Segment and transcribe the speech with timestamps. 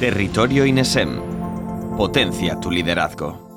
[0.00, 1.20] Territorio INESEM.
[1.98, 3.50] Potencia tu liderazgo.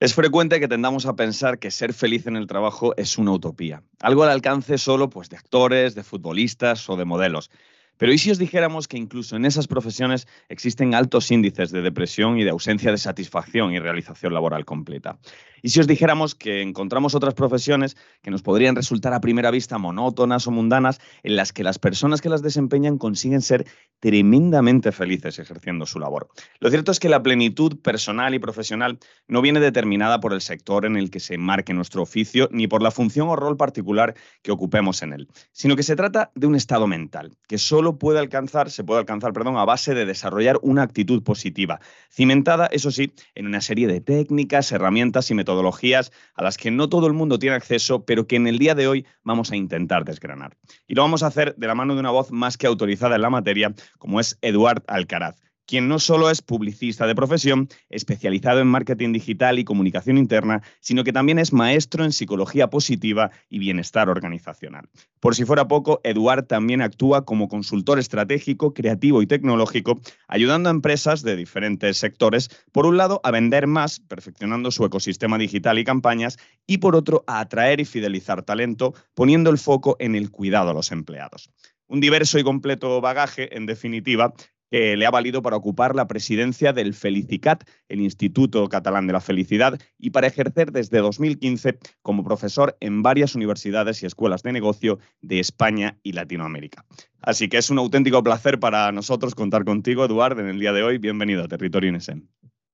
[0.00, 3.84] Es frecuente que tendamos a pensar que ser feliz en el trabajo es una utopía,
[4.00, 7.52] algo al alcance solo pues, de actores, de futbolistas o de modelos.
[7.98, 12.38] Pero ¿y si os dijéramos que incluso en esas profesiones existen altos índices de depresión
[12.38, 15.18] y de ausencia de satisfacción y realización laboral completa?
[15.62, 19.78] ¿Y si os dijéramos que encontramos otras profesiones que nos podrían resultar a primera vista
[19.78, 23.66] monótonas o mundanas, en las que las personas que las desempeñan consiguen ser
[23.98, 26.28] tremendamente felices ejerciendo su labor?
[26.60, 30.84] Lo cierto es que la plenitud personal y profesional no viene determinada por el sector
[30.84, 34.52] en el que se enmarque nuestro oficio, ni por la función o rol particular que
[34.52, 38.70] ocupemos en él, sino que se trata de un estado mental, que solo puede alcanzar,
[38.70, 43.46] se puede alcanzar, perdón, a base de desarrollar una actitud positiva, cimentada, eso sí, en
[43.46, 47.56] una serie de técnicas, herramientas y metodologías a las que no todo el mundo tiene
[47.56, 50.56] acceso, pero que en el día de hoy vamos a intentar desgranar.
[50.88, 53.22] Y lo vamos a hacer de la mano de una voz más que autorizada en
[53.22, 58.68] la materia, como es Eduard Alcaraz quien no solo es publicista de profesión, especializado en
[58.68, 64.08] marketing digital y comunicación interna, sino que también es maestro en psicología positiva y bienestar
[64.08, 64.88] organizacional.
[65.20, 70.72] Por si fuera poco, Eduard también actúa como consultor estratégico, creativo y tecnológico, ayudando a
[70.72, 75.84] empresas de diferentes sectores, por un lado, a vender más, perfeccionando su ecosistema digital y
[75.84, 80.70] campañas, y por otro, a atraer y fidelizar talento, poniendo el foco en el cuidado
[80.70, 81.50] a los empleados.
[81.88, 84.34] Un diverso y completo bagaje, en definitiva,
[84.70, 89.20] que le ha valido para ocupar la presidencia del Felicicat, el Instituto Catalán de la
[89.20, 94.98] Felicidad, y para ejercer desde 2015 como profesor en varias universidades y escuelas de negocio
[95.20, 96.84] de España y Latinoamérica.
[97.20, 100.82] Así que es un auténtico placer para nosotros contar contigo, Eduardo, en el día de
[100.82, 100.98] hoy.
[100.98, 102.28] Bienvenido a Territorio INESEN.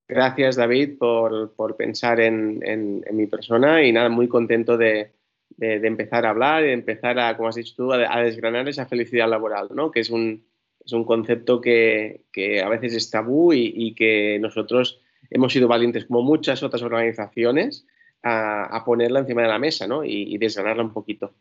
[0.09, 5.13] Gracias, David, por, pensar en, mi persona y nada, muy contento de,
[5.59, 9.29] empezar a hablar, de empezar a, como has dicho tú, a, a desgranar esa felicidad
[9.29, 9.91] laboral, ¿no?
[9.91, 10.45] que es un,
[10.85, 12.23] es un concepto que,
[12.65, 17.87] a veces es tabú y, que nosotros hemos sido valientes, como muchas otras organizaciones,
[18.23, 20.05] a, ponerla encima de la mesa ¿no?
[20.05, 20.39] y, y
[20.81, 21.33] un poquito.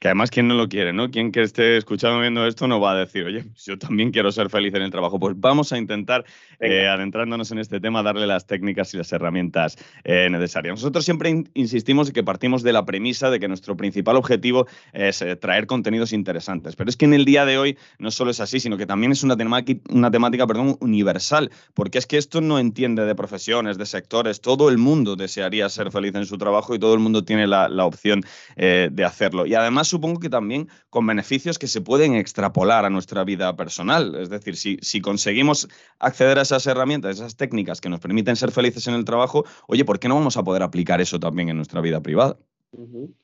[0.00, 0.94] Que además, ¿quién no lo quiere?
[0.94, 1.10] ¿no?
[1.10, 4.32] Quien que esté escuchando viendo esto no va a decir, oye, pues yo también quiero
[4.32, 5.20] ser feliz en el trabajo.
[5.20, 6.24] Pues vamos a intentar,
[6.58, 10.76] eh, adentrándonos en este tema, darle las técnicas y las herramientas eh, necesarias.
[10.76, 15.20] Nosotros siempre insistimos en que partimos de la premisa de que nuestro principal objetivo es
[15.20, 16.76] eh, traer contenidos interesantes.
[16.76, 19.12] Pero es que en el día de hoy no solo es así, sino que también
[19.12, 21.50] es una, temática, una temática perdón, universal.
[21.74, 24.40] Porque es que esto no entiende de profesiones, de sectores.
[24.40, 27.68] Todo el mundo desearía ser feliz en su trabajo y todo el mundo tiene la,
[27.68, 28.22] la opción
[28.56, 29.44] de hacerlo.
[29.44, 34.14] Y además, supongo que también con beneficios que se pueden extrapolar a nuestra vida personal.
[34.14, 35.68] Es decir, si, si conseguimos
[35.98, 39.84] acceder a esas herramientas, esas técnicas que nos permiten ser felices en el trabajo, oye,
[39.84, 42.38] ¿por qué no vamos a poder aplicar eso también en nuestra vida privada?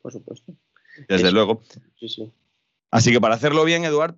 [0.02, 0.52] por supuesto.
[1.08, 1.62] Desde luego.
[1.98, 2.32] Sí, sí.
[2.90, 4.16] Así que para hacerlo bien, Eduard,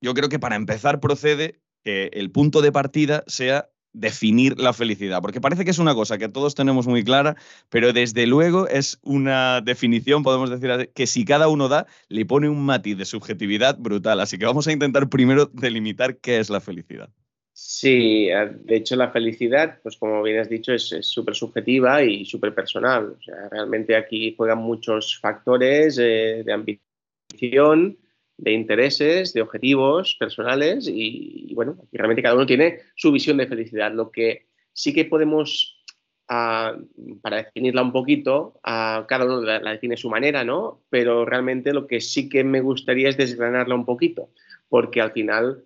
[0.00, 5.20] yo creo que para empezar procede que el punto de partida sea definir la felicidad,
[5.20, 7.36] porque parece que es una cosa que todos tenemos muy clara,
[7.68, 12.48] pero desde luego es una definición, podemos decir, que si cada uno da, le pone
[12.48, 14.20] un matiz de subjetividad brutal.
[14.20, 17.10] Así que vamos a intentar primero delimitar qué es la felicidad.
[17.54, 22.24] Sí, eh, de hecho la felicidad, pues como bien has dicho, es súper subjetiva y
[22.24, 23.16] súper personal.
[23.18, 27.98] O sea, realmente aquí juegan muchos factores eh, de ambición,
[28.36, 33.92] de intereses, de objetivos personales y, bueno, realmente cada uno tiene su visión de felicidad.
[33.92, 35.82] Lo que sí que podemos,
[36.28, 36.76] ah,
[37.22, 40.82] para definirla un poquito, uh, cada uno la, define su manera, ¿no?
[40.90, 44.30] Pero realmente lo que sí que me gustaría es desgranarla un poquito,
[44.68, 45.64] porque al final,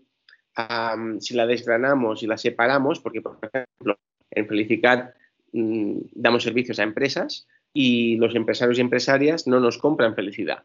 [1.21, 3.99] si la desgranamos y la separamos, porque por ejemplo,
[4.31, 5.15] en Felicitat
[5.53, 10.65] mm, damos servicios a empresas y los empresarios y empresarias no nos compran felicidad,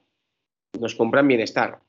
[0.80, 1.80] nos compran bienestar.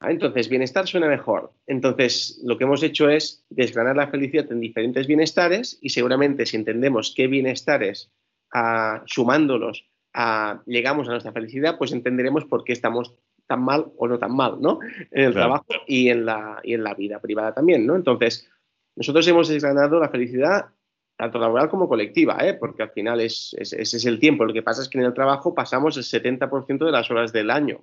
[0.00, 1.52] Ah, entonces, bienestar suena mejor.
[1.66, 6.56] Entonces, lo que hemos hecho es desgranar la felicidad en diferentes bienestares y seguramente si
[6.56, 8.12] entendemos qué bienestares,
[8.52, 13.14] ah, sumándolos, ah, llegamos a nuestra felicidad, pues entenderemos por qué estamos
[13.46, 14.80] tan mal o no tan mal, ¿no?
[15.10, 17.96] En el trabajo y en, la, y en la vida privada también, ¿no?
[17.96, 18.50] Entonces,
[18.96, 20.66] nosotros hemos desgranado la felicidad
[21.16, 22.54] tanto laboral como colectiva, ¿eh?
[22.54, 24.44] porque al final es, ese es el tiempo.
[24.44, 27.50] Lo que pasa es que en el trabajo pasamos el 70% de las horas del
[27.50, 27.82] año.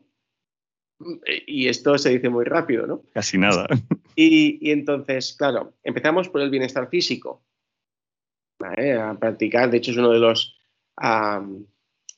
[1.47, 3.03] Y esto se dice muy rápido, ¿no?
[3.13, 3.67] Casi nada.
[4.15, 7.43] Y, entonces, claro, empezamos por el bienestar físico.
[8.59, 10.55] A practicar, de hecho, es uno de los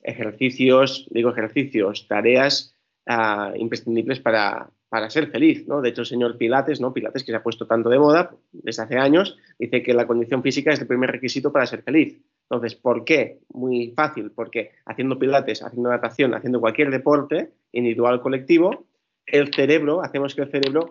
[0.02, 2.74] ejercicios, digo ejercicios, tareas
[3.06, 5.80] ah, imprescindibles para, para, ser feliz, ¿no?
[5.80, 6.92] De hecho, el señor Pilates, ¿no?
[6.92, 10.42] Pilates, que se ha puesto tanto de moda desde hace años, dice que la condición
[10.42, 12.20] física es el primer requisito para ser feliz.
[12.48, 13.40] Entonces, ¿por qué?
[13.52, 18.86] Muy fácil, porque haciendo pilates, haciendo natación, haciendo cualquier deporte, individual o colectivo,
[19.26, 20.90] el cerebro, hacemos que el cerebro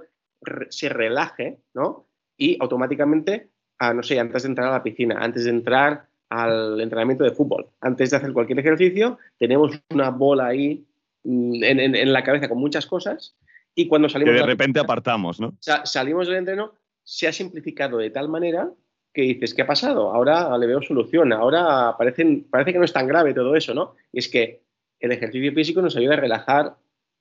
[0.69, 2.07] se relaje, ¿no?
[2.38, 3.50] Y automáticamente,
[3.80, 7.31] ah, no sé, antes de entrar a la piscina, antes de entrar al entrenamiento de
[7.31, 10.86] fútbol, antes de hacer cualquier ejercicio, tenemos una bola ahí
[11.24, 13.36] mm, en, la cabeza con muchas cosas
[13.74, 14.34] y cuando salimos...
[14.34, 15.56] Que de repente apartamos, ¿no?
[15.60, 16.74] salimos del entreno,
[17.04, 18.69] se ha simplificado de tal manera
[19.16, 20.14] que dices, ¿qué ha pasado?
[20.14, 23.96] Ahora le veo solución, ahora parece, parece que no es tan grave todo eso, ¿no?
[24.12, 24.62] Y es que
[25.00, 26.76] el ejercicio físico nos ayuda a relajar,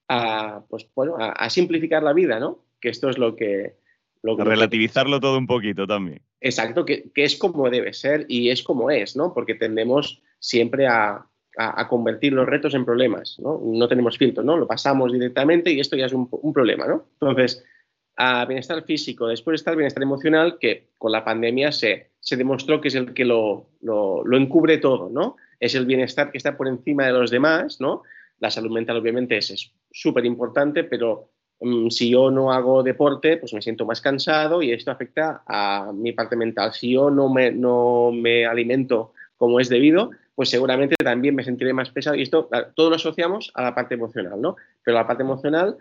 [0.09, 2.65] a, pues, bueno, a, simplificar la vida, ¿no?
[2.81, 3.77] Que esto es lo que...
[4.23, 6.21] Lo a relativizarlo todo un poquito también.
[6.41, 9.33] Exacto, que, es como debe ser y es como es, ¿no?
[9.33, 11.27] Porque tendemos siempre a,
[11.89, 13.61] convertir los retos en problemas, ¿no?
[13.65, 14.57] No tenemos filtros, ¿no?
[14.57, 17.07] Lo pasamos directamente y esto ya es un, un problema, ¿no?
[17.21, 17.65] Entonces,
[18.17, 22.81] a bienestar físico, después está el bienestar emocional, que con la pandemia se, se demostró
[22.81, 25.37] que es el que lo, lo, encubre todo, ¿no?
[25.61, 28.03] Es el bienestar que está por encima de los demás, ¿no?
[28.39, 31.31] La salud mental obviamente es súper importante, pero
[31.61, 35.93] mm, si yo no hago deporte, pues me siento más cansado y esto afecta a
[35.93, 36.73] mi parte mental.
[36.73, 41.73] Si yo no me, no me alimento como es debido, pues seguramente también me sentiré
[41.73, 44.57] más pesado y esto todo lo asociamos a la parte emocional, ¿no?
[44.83, 45.77] Pero la parte emocional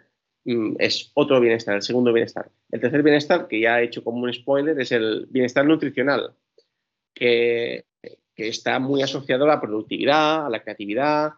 [0.46, 2.50] es otro bienestar, el segundo bienestar.
[2.72, 6.34] El tercer bienestar, que ya he hecho como un spoiler, es el bienestar nutricional,
[7.14, 7.86] que,
[8.36, 11.34] está muy asociado a la productividad, a la creatividad.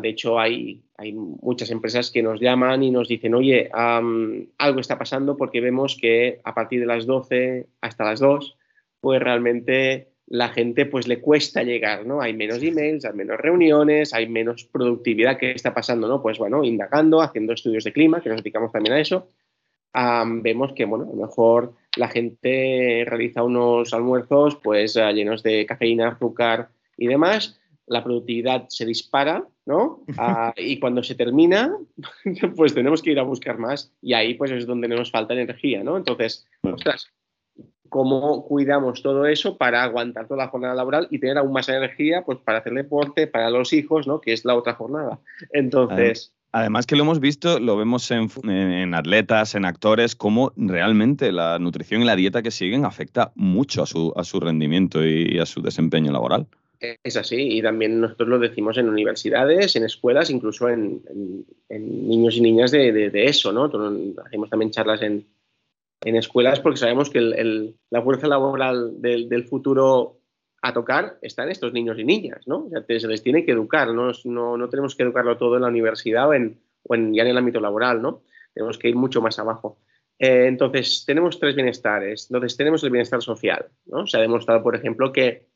[0.00, 4.98] de hecho, hay, hay, muchas empresas que nos llaman y nos dicen, oye, algo está
[4.98, 8.56] pasando porque vemos que a partir de las 12 hasta las 2,
[9.00, 12.20] pues realmente la gente pues le cuesta llegar, ¿no?
[12.22, 15.36] Hay menos emails, hay menos reuniones, hay menos productividad.
[15.36, 16.22] ¿Qué está pasando, no?
[16.22, 19.28] Pues bueno, indagando, haciendo estudios de clima, que nos dedicamos también a eso,
[19.92, 25.66] vemos que, bueno, a lo mejor la gente realiza unos almuerzos pues ah, llenos de
[25.66, 30.04] cafeína, azúcar y demás, la productividad se dispara, ¿no?
[30.16, 31.76] Ah, y cuando se termina,
[32.56, 35.82] pues tenemos que ir a buscar más y ahí pues es donde nos falta energía,
[35.82, 35.96] ¿no?
[35.96, 37.10] Entonces, ostras,
[37.90, 42.22] cómo cuidamos todo eso para aguantar toda la jornada laboral y tener aún más energía
[42.24, 44.20] pues, para hacer deporte, para los hijos, ¿no?
[44.20, 45.18] que es la otra jornada.
[45.52, 46.32] Entonces...
[46.52, 52.02] Además que lo hemos visto, lo vemos en, atletas, en actores, cómo realmente la nutrición
[52.02, 55.62] y la dieta que siguen afecta mucho a su, a su rendimiento y a su
[55.62, 56.48] desempeño laboral.
[57.04, 61.02] Es así, y también nosotros lo decimos en universidades, en escuelas, incluso en,
[61.68, 63.70] niños y niñas de, de eso, ¿no?
[64.26, 65.24] Hacemos también charlas en,
[66.02, 67.20] en escuelas porque sabemos que
[67.90, 70.18] la fuerza laboral del, futuro
[70.62, 72.66] a tocar está en estos niños y niñas, ¿no?
[72.66, 74.12] O sea, se les tiene que educar, ¿no?
[74.24, 76.58] No, tenemos que educarlo todo en la universidad o, en,
[77.14, 78.22] ya en el ámbito laboral, ¿no?
[78.54, 79.78] Tenemos que ir mucho más abajo.
[80.18, 82.26] Eh, entonces, tenemos tres bienestares.
[82.30, 84.06] Entonces, tenemos el bienestar social, ¿no?
[84.06, 85.48] Se ha demostrado, por ejemplo, que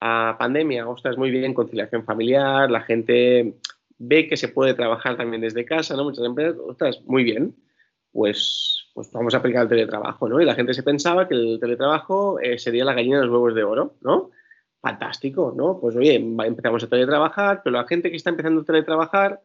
[0.00, 3.56] a pandemia, ostras, muy bien, conciliación familiar, la gente
[3.98, 6.04] ve que se puede trabajar también desde casa, ¿no?
[6.04, 7.54] Muchas empresas, ostras, muy bien.
[8.12, 10.40] Pues pues vamos a aplicar el teletrabajo, ¿no?
[10.40, 13.54] Y la gente se pensaba que el teletrabajo eh, sería la gallina de los huevos
[13.54, 14.30] de oro, ¿no?
[14.82, 15.78] Fantástico, ¿no?
[15.80, 19.40] Pues oye, empezamos a teletrabajar, pero la gente que está empezando a teletrabajar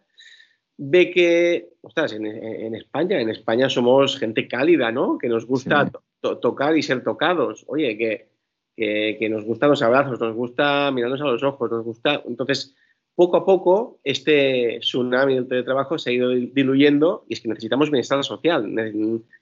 [0.77, 5.17] ve que, ostras, en, España, en España somos gente cálida, ¿no?
[5.17, 7.63] Que nos gusta tocar y ser tocados.
[7.67, 8.27] Oye, que,
[8.75, 12.21] que, que, nos gustan los abrazos, nos gusta mirarnos a los ojos, nos gusta.
[12.25, 12.75] Entonces,
[13.15, 17.89] poco a poco este tsunami del teletrabajo se ha ido diluyendo y es que necesitamos
[17.89, 18.73] bienestar social,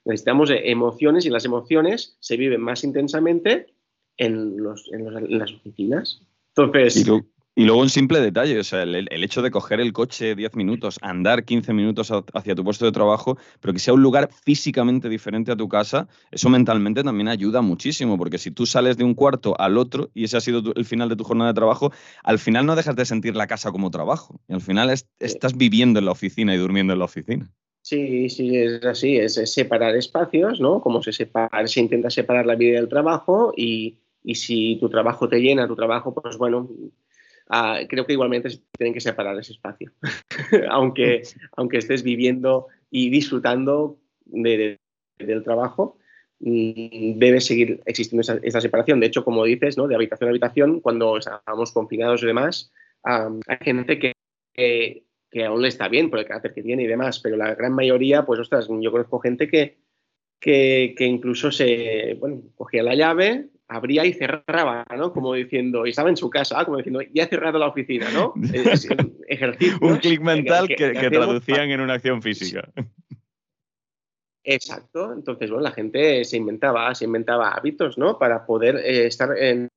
[0.04, 3.74] necesitamos emociones y las emociones se viven más intensamente
[4.16, 6.22] en, los, en, las oficinas.
[6.56, 7.04] Entonces,
[7.62, 11.44] luego un simple detalle, o sea, el, hecho de coger el coche 10 minutos, andar
[11.44, 15.56] 15 minutos hacia tu puesto de trabajo, pero que sea un lugar físicamente diferente a
[15.56, 19.78] tu casa, eso mentalmente también ayuda muchísimo, porque si tú sales de un cuarto al
[19.78, 21.92] otro y ese ha sido el final de tu jornada de trabajo,
[22.24, 26.00] al final no dejas de sentir la casa como trabajo, y al final estás viviendo
[26.00, 27.52] en la oficina y durmiendo en la oficina.
[27.82, 30.80] Sí, sí, es así, es, separar espacios, ¿no?
[30.80, 35.28] Como se, separa, se intenta separar la vida del trabajo y, y si tu trabajo
[35.28, 36.70] te llena, tu trabajo, pues bueno,
[37.48, 39.92] Ah, creo que igualmente tienen que separar ese espacio,
[40.70, 41.22] aunque,
[41.56, 44.78] aunque estés viviendo y disfrutando del
[45.44, 45.98] trabajo,
[46.40, 49.00] mm, debe seguir existiendo esa, separación.
[49.00, 49.86] De hecho, como dices, ¿no?
[49.86, 52.72] de habitación a habitación, cuando estábamos confinados y demás,
[53.02, 54.14] hay gente que,
[54.54, 57.74] que, aún le está bien por el carácter que tiene y demás, pero la gran
[57.74, 59.76] mayoría, pues ostras, yo conozco gente que,
[60.40, 65.12] que, que incluso se, bueno, cogía la llave, abría y cerraba, ¿no?
[65.12, 68.32] Como diciendo, y estaba en su casa, como diciendo, ya he cerrado la oficina, ¿no?
[69.80, 72.68] Un clic mental que, traducían en una acción física.
[74.44, 75.12] Exacto.
[75.12, 78.18] Entonces, bueno, la gente se inventaba, se inventaba hábitos, ¿no?
[78.18, 79.70] Para poder eh, estar en,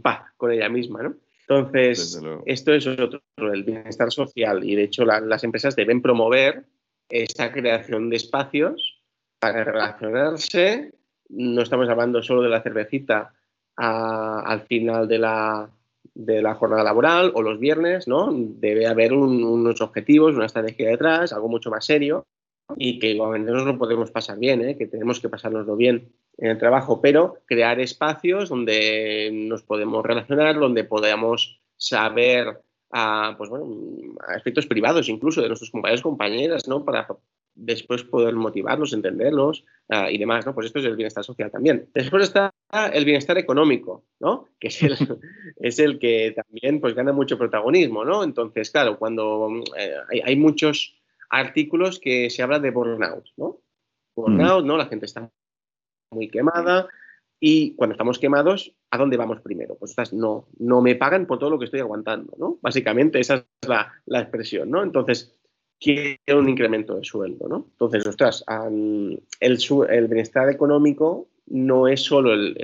[0.00, 1.16] paz con ella misma, ¿no?
[1.48, 4.62] Entonces, esto es otro, el bienestar social.
[4.64, 6.64] Y de hecho, las empresas deben promover
[7.08, 9.02] esta creación de espacios
[9.40, 10.92] para relacionarse.
[11.30, 13.32] No estamos hablando solo de la cervecita
[13.76, 15.70] al final de la,
[16.14, 18.30] de la jornada laboral o los viernes, ¿no?
[18.32, 22.26] Debe haber unos objetivos, una estrategia detrás, algo mucho más serio
[22.76, 24.76] y que igualmente nos lo podemos pasar bien, ¿eh?
[24.76, 30.58] que tenemos que pasárnoslo bien en el trabajo, pero crear espacios donde nos podemos relacionar,
[30.58, 32.60] donde podamos saber
[32.92, 33.66] a, pues bueno,
[34.28, 36.84] aspectos privados incluso de nuestros compañeros y compañeras, ¿no?
[36.84, 37.06] Para
[37.60, 39.64] después poder motivarlos, entenderlos
[40.10, 40.54] y demás, ¿no?
[40.54, 41.88] Pues esto es el bienestar social también.
[41.94, 42.52] Después está
[42.92, 44.48] el bienestar económico, ¿no?
[44.58, 44.96] Que es el,
[45.56, 48.24] es el que también pues gana mucho protagonismo, ¿no?
[48.24, 49.48] Entonces, claro, cuando
[49.78, 50.96] eh, hay, hay muchos
[51.28, 53.60] artículos que se habla de burnout, ¿no?
[54.16, 54.76] Burnout, ¿no?
[54.76, 55.30] La gente está
[56.12, 56.88] muy quemada
[57.42, 59.74] y cuando estamos quemados, ¿a dónde vamos primero?
[59.76, 62.58] Pues no, no me pagan por todo lo que estoy aguantando, ¿no?
[62.60, 64.82] Básicamente esa es la, expresión, ¿no?
[64.82, 65.34] Entonces,
[65.80, 67.66] quiero un incremento de sueldo, ¿no?
[67.70, 72.56] Entonces, ostras, el, el bienestar económico no es solo el,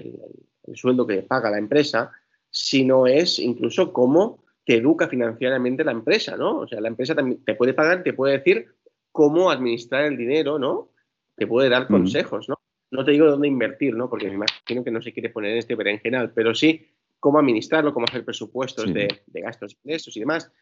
[0.65, 2.13] el sueldo que paga la empresa,
[2.51, 6.59] sino es incluso cómo te educa financieramente la empresa, ¿no?
[6.59, 8.67] O sea, la empresa también te puede pagar, te puede decir
[9.13, 10.91] cómo administrar el dinero, ¿no?
[11.37, 12.59] Te puede dar consejos, ¿no?
[12.91, 14.11] No te digo dónde invertir, ¿no?
[14.11, 16.87] Porque me imagino que no se quiere poner en este berenjenal, pero sí
[17.21, 20.53] cómo administrarlo, cómo hacer presupuestos de, gastos y ingresos y demás.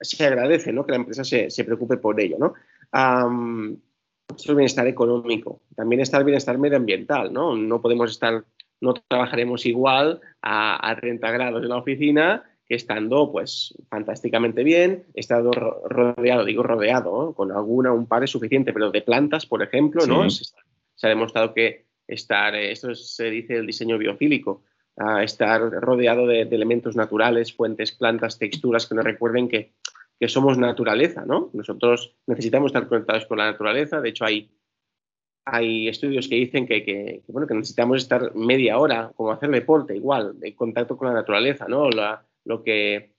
[0.00, 0.84] Se agradece, ¿no?
[0.84, 2.54] Que la empresa se, preocupe por ello, ¿no?
[4.28, 5.62] esto es el bienestar económico.
[5.74, 7.54] También está el bienestar medioambiental, ¿no?
[7.56, 8.44] No podemos estar,
[8.80, 15.52] no trabajaremos igual a, a 30 grados en la oficina estando pues fantásticamente bien, estado
[15.52, 20.28] rodeado, digo rodeado, con alguna, un par es suficiente, pero de plantas, por ejemplo, ¿no?
[20.30, 20.44] Se,
[21.06, 24.62] ha demostrado que estar, eh, esto se dice el diseño biofílico,
[25.22, 29.72] estar rodeado de, elementos naturales, fuentes, plantas, texturas que nos recuerden que,
[30.18, 31.50] que, somos naturaleza, ¿no?
[31.52, 34.50] Nosotros necesitamos estar conectados con la naturaleza, de hecho hay,
[35.44, 39.94] hay estudios que dicen que, que, bueno, que necesitamos estar media hora, como hacer deporte,
[39.94, 41.90] igual, en contacto con la naturaleza, ¿no?
[42.44, 43.15] Lo que,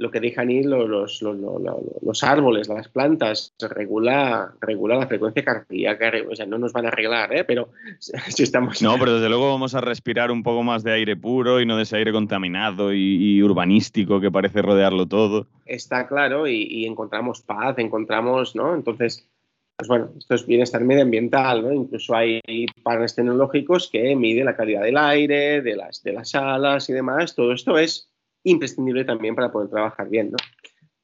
[0.00, 6.34] lo que dejan ir los, los, árboles, las plantas, regula, regula la frecuencia cardíaca, o
[6.34, 7.44] sea, no nos van a arreglar, ¿eh?
[7.44, 8.80] pero si estamos...
[8.80, 11.76] No, pero desde luego vamos a respirar un poco más de aire puro y no
[11.76, 15.46] de ese aire contaminado y, urbanístico que parece rodearlo todo.
[15.66, 18.74] Está claro y, encontramos paz, encontramos, ¿no?
[18.74, 19.28] Entonces,
[19.76, 21.72] pues bueno, esto es bienestar medioambiental, ¿no?
[21.72, 22.40] Incluso hay
[22.82, 27.34] paneles tecnológicos que miden la calidad del aire, de las, de las salas y demás.
[27.34, 28.09] Todo esto es
[28.44, 30.30] imprescindible también para poder trabajar bien.
[30.32, 30.38] ¿no?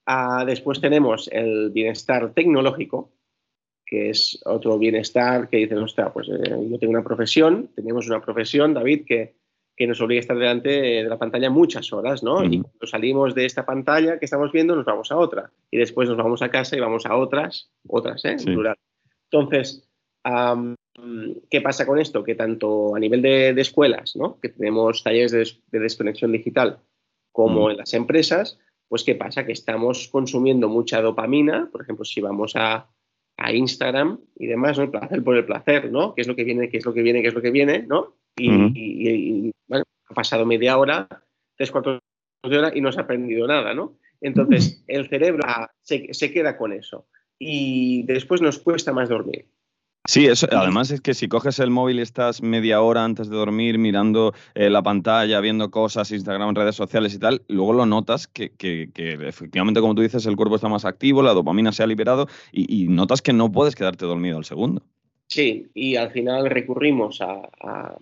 [0.06, 3.12] Ah, después tenemos el bienestar tecnológico,
[3.84, 8.20] que es otro bienestar que dicen, ostras, pues eh, yo tengo una profesión, tenemos una
[8.20, 9.34] profesión, David, que,
[9.76, 12.44] que, nos obliga a estar delante de la pantalla muchas horas, ¿no?
[12.44, 15.50] Y cuando salimos de esta pantalla que estamos viendo, nos vamos a otra.
[15.70, 18.36] Y después nos vamos a casa y vamos a otras, otras, ¿eh?
[19.30, 19.88] Entonces,
[21.50, 22.22] ¿qué pasa con esto?
[22.24, 24.38] Que tanto a nivel de, escuelas, ¿no?
[24.40, 26.80] Que tenemos talleres de desconexión digital,
[27.36, 29.44] como en las empresas, pues ¿qué pasa?
[29.44, 32.88] Que estamos consumiendo mucha dopamina, por ejemplo, si vamos a,
[33.52, 34.84] Instagram y demás, ¿no?
[34.84, 36.14] El placer por el placer, ¿no?
[36.14, 37.80] ¿Qué es lo que viene, qué es lo que viene, qué es lo que viene,
[37.86, 38.14] ¿no?
[38.34, 41.06] Y, bueno, ha pasado media hora,
[41.54, 42.00] tres, cuatro
[42.42, 43.98] de hora y no se ha aprendido nada, ¿no?
[44.22, 45.42] Entonces, el cerebro
[45.82, 47.06] se, se queda con eso
[47.38, 49.44] y después nos cuesta más dormir.
[50.06, 53.36] Sí, eso, además es que si coges el móvil y estás media hora antes de
[53.36, 58.28] dormir mirando eh, la pantalla, viendo cosas, Instagram, redes sociales y tal, luego lo notas
[58.28, 58.52] que,
[58.94, 62.86] efectivamente, como tú dices, el cuerpo está más activo, la dopamina se ha liberado y,
[62.88, 64.82] notas que no puedes quedarte dormido al segundo.
[65.26, 67.98] Sí, y al final recurrimos a,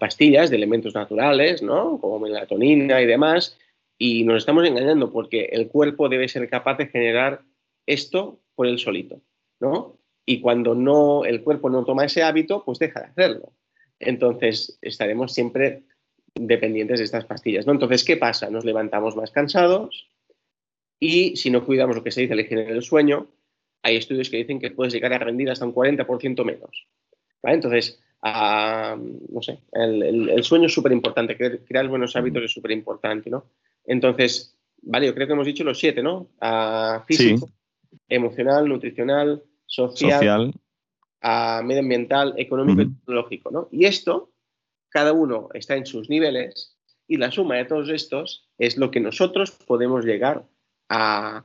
[0.00, 1.98] pastillas de elementos naturales, ¿no?
[1.98, 3.58] Como melatonina y demás,
[3.98, 7.42] y nos estamos engañando porque el cuerpo debe ser capaz de generar
[7.86, 9.20] esto por él solito,
[9.60, 9.98] ¿no?
[10.26, 13.52] Y cuando no, el cuerpo no toma ese hábito, pues deja de hacerlo.
[13.98, 15.82] Entonces estaremos siempre
[16.34, 17.66] dependientes de estas pastillas.
[17.66, 17.72] ¿no?
[17.72, 18.50] Entonces, ¿qué pasa?
[18.50, 20.08] Nos levantamos más cansados
[20.98, 23.28] y si no cuidamos lo que se dice la higiene del sueño,
[23.82, 26.86] hay estudios que dicen que puedes llegar a rendir hasta un 40% menos.
[27.42, 33.44] Entonces, no sé, el, sueño es súper importante, crear, buenos hábitos es súper importante, ¿no?
[33.84, 36.28] Entonces, vale, yo creo que hemos dicho los siete, ¿no?
[37.06, 37.50] físico,
[38.08, 40.54] emocional, nutricional, social,
[41.64, 43.50] medioambiental, económico y tecnológico.
[43.50, 43.68] ¿no?
[43.70, 44.30] Y esto,
[44.88, 49.00] cada uno está en sus niveles y la suma de todos estos es lo que
[49.00, 50.44] nosotros podemos llegar
[50.88, 51.44] a,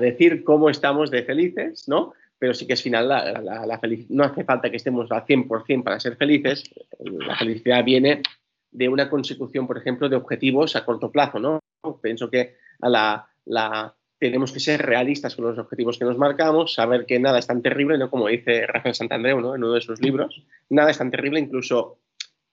[0.00, 2.12] decir cómo estamos de felices, ¿no?
[2.38, 5.98] pero sí que es final la, la, no hace falta que estemos al 100% para
[5.98, 6.64] ser felices,
[7.00, 8.22] la felicidad viene
[8.70, 11.60] de una consecución, por ejemplo, de objetivos a corto plazo, ¿no?
[12.02, 16.74] Pienso que a la, la, tenemos que ser realistas con los objetivos que nos marcamos,
[16.74, 18.10] saber que nada es tan terrible, ¿no?
[18.10, 19.54] Como dice Rafael Santandreu, ¿no?
[19.54, 22.00] En uno de sus libros, nada es tan terrible, incluso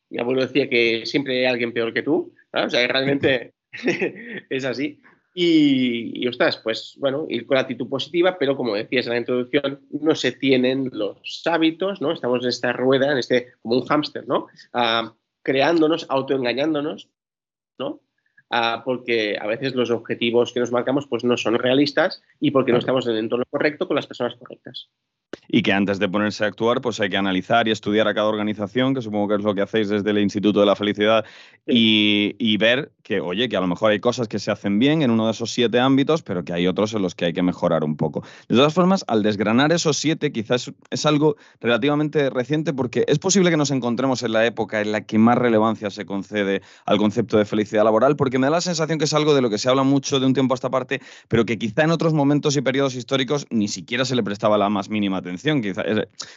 [0.09, 3.53] mi abuelo decía que siempre hay alguien peor que tú, o sea, que realmente
[4.49, 5.01] es así.
[5.35, 9.81] Y, ostras, pues bueno, ir con la actitud positiva, pero como decías en la introducción,
[9.89, 12.11] no se tienen los hábitos, ¿no?
[12.11, 14.47] Estamos en esta rueda, en este, como un hámster, ¿no?
[14.73, 17.09] Ah, creándonos, autoengañándonos,
[17.79, 18.01] ¿no?
[18.55, 22.71] Ah, porque a veces los objetivos que nos marcamos pues no son realistas y porque
[22.71, 24.91] no estamos en el entorno correcto con las personas correctas
[25.47, 28.27] y que antes de ponerse a actuar, pues hay que analizar y estudiar a cada
[28.27, 31.25] organización, que supongo que es lo que hacéis desde el Instituto de la Felicidad,
[31.65, 35.11] y, ver que, oye, que a lo mejor hay cosas que se hacen bien en
[35.11, 37.83] uno de esos siete ámbitos, pero que hay otros en los que hay que mejorar
[37.83, 38.23] un poco.
[38.47, 43.49] De todas formas, al desgranar esos siete, quizás es algo relativamente reciente, porque es posible
[43.49, 47.37] que nos encontremos en la época en la que más relevancia se concede al concepto
[47.37, 49.69] de felicidad laboral, porque me da la sensación que es algo de lo que se
[49.69, 52.61] habla mucho de un tiempo a esta parte, pero que quizá en otros momentos y
[52.61, 55.32] periodos históricos ni siquiera se le prestaba la más mínima atención.
[55.61, 55.83] Quizá,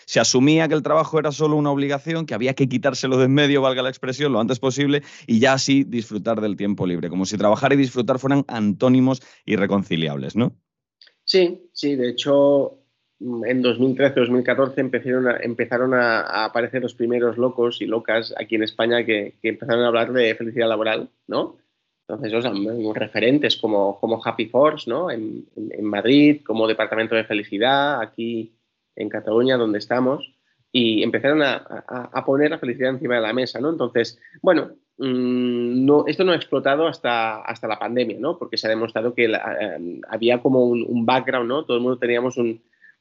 [0.04, 3.34] se asumía que el trabajo era solo una obligación, que había que quitárselo de en
[3.34, 7.26] medio, valga la expresión, lo antes posible y ya así disfrutar del tiempo libre, como
[7.26, 10.52] si trabajar y disfrutar fueran antónimos irreconciliables, ¿no?
[11.24, 12.78] Sí, sí, de hecho
[13.20, 19.04] en 2013-2014 empezaron, a, empezaron a, aparecer los primeros locos y locas aquí en España
[19.04, 21.56] que, empezaron a hablar de felicidad laboral, ¿no?
[22.08, 22.52] Entonces, o sea,
[22.94, 25.10] referentes como, como Happy Force, ¿no?
[25.10, 25.46] En,
[25.82, 28.52] Madrid, como Departamento de Felicidad, aquí
[28.96, 30.34] en Cataluña, donde estamos,
[30.72, 33.70] y empezaron a, a, poner la felicidad encima de la mesa, ¿no?
[33.70, 38.38] Entonces, bueno, mm, no, esto no ha explotado hasta, hasta la pandemia, ¿no?
[38.38, 41.64] Porque se ha demostrado que eh, había como un, background, ¿no?
[41.64, 42.36] Todo el mundo teníamos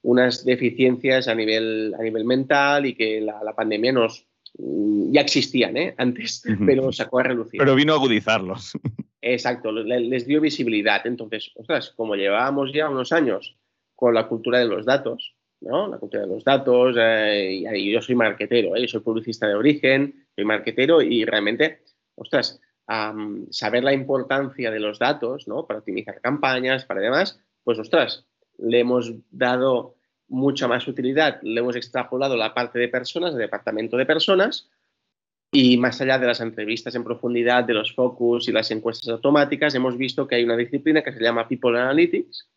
[0.03, 4.25] unas deficiencias a nivel, a nivel mental y que la, la pandemia nos,
[4.57, 5.95] mm, ya existían ¿eh?
[5.97, 7.59] antes, pero sacó a relucir.
[7.59, 8.71] Pero vino a agudizarlos.
[9.21, 11.05] Exacto, les dio visibilidad.
[11.05, 13.57] Entonces, ostras, como llevábamos ya unos años
[13.95, 15.87] con la cultura de los datos, ¿no?
[15.87, 18.81] La cultura de los datos, eh, y, yo soy marquetero, ¿eh?
[18.81, 21.81] yo soy publicista de origen, soy marquetero y realmente,
[22.15, 22.61] ostras,
[23.49, 25.65] saber la importancia de los datos, ¿no?
[25.65, 28.27] Para optimizar campañas, para demás, pues ostras,
[28.59, 29.95] le hemos dado
[30.27, 34.69] mucha más utilidad, le hemos extrapolado la parte de personas, el departamento de personas,
[35.51, 39.73] y más allá de las entrevistas en profundidad, de los focus y las encuestas automáticas,
[39.73, 42.49] hemos visto que hay una disciplina que se llama People Analytics,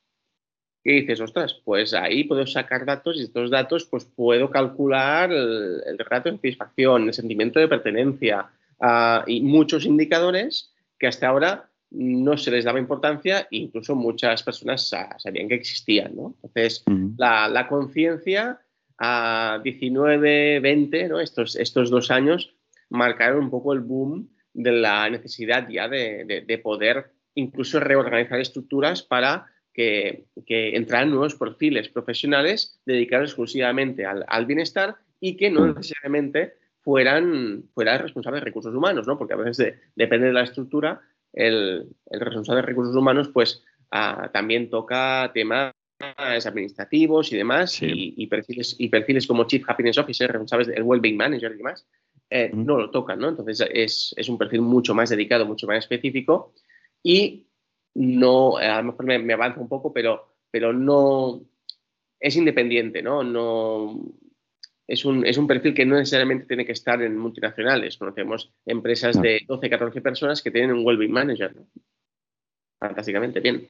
[0.90, 5.82] y dices, ostras, pues ahí puedo sacar datos y estos datos pues puedo calcular el,
[5.86, 8.46] el rato de satisfacción, el sentimiento de pertenencia
[8.80, 14.42] ah, y muchos indicadores que hasta ahora no se les daba importancia e incluso muchas
[14.42, 16.14] personas sabían que existían.
[16.16, 16.34] ¿no?
[16.42, 16.84] Entonces,
[17.16, 18.60] la, la conciencia
[18.98, 21.20] a 19, 20, ¿no?
[21.20, 22.54] estos, estos dos años
[22.90, 28.40] marcaron un poco el boom de la necesidad ya de, de, de poder incluso reorganizar
[28.40, 29.46] estructuras para
[29.78, 38.02] que, que nuevos perfiles profesionales dedicados exclusivamente al, bienestar y que no necesariamente fueran, fueran
[38.02, 39.16] responsables de recursos humanos, ¿no?
[39.16, 41.00] Porque a veces depende de la estructura,
[41.32, 43.62] el, responsable de recursos humanos pues
[43.92, 50.28] ah, también toca temas administrativos y demás, y, perfiles, y perfiles como Chief Happiness Officer,
[50.28, 51.86] responsables del Wellbeing Manager y demás,
[52.30, 53.28] eh, no lo tocan, ¿no?
[53.28, 56.52] Entonces es, es, un perfil mucho más dedicado, mucho más específico,
[57.00, 57.47] y
[57.94, 61.42] no, a lo mejor me, avanza un poco, pero, pero no
[62.20, 63.22] es independiente, ¿no?
[63.22, 64.00] no
[64.86, 67.98] es, un, es un perfil que no necesariamente tiene que estar en multinacionales.
[67.98, 71.54] Conocemos empresas de 12, 14 personas que tienen un well-being manager.
[72.80, 73.68] Fantásticamente bien.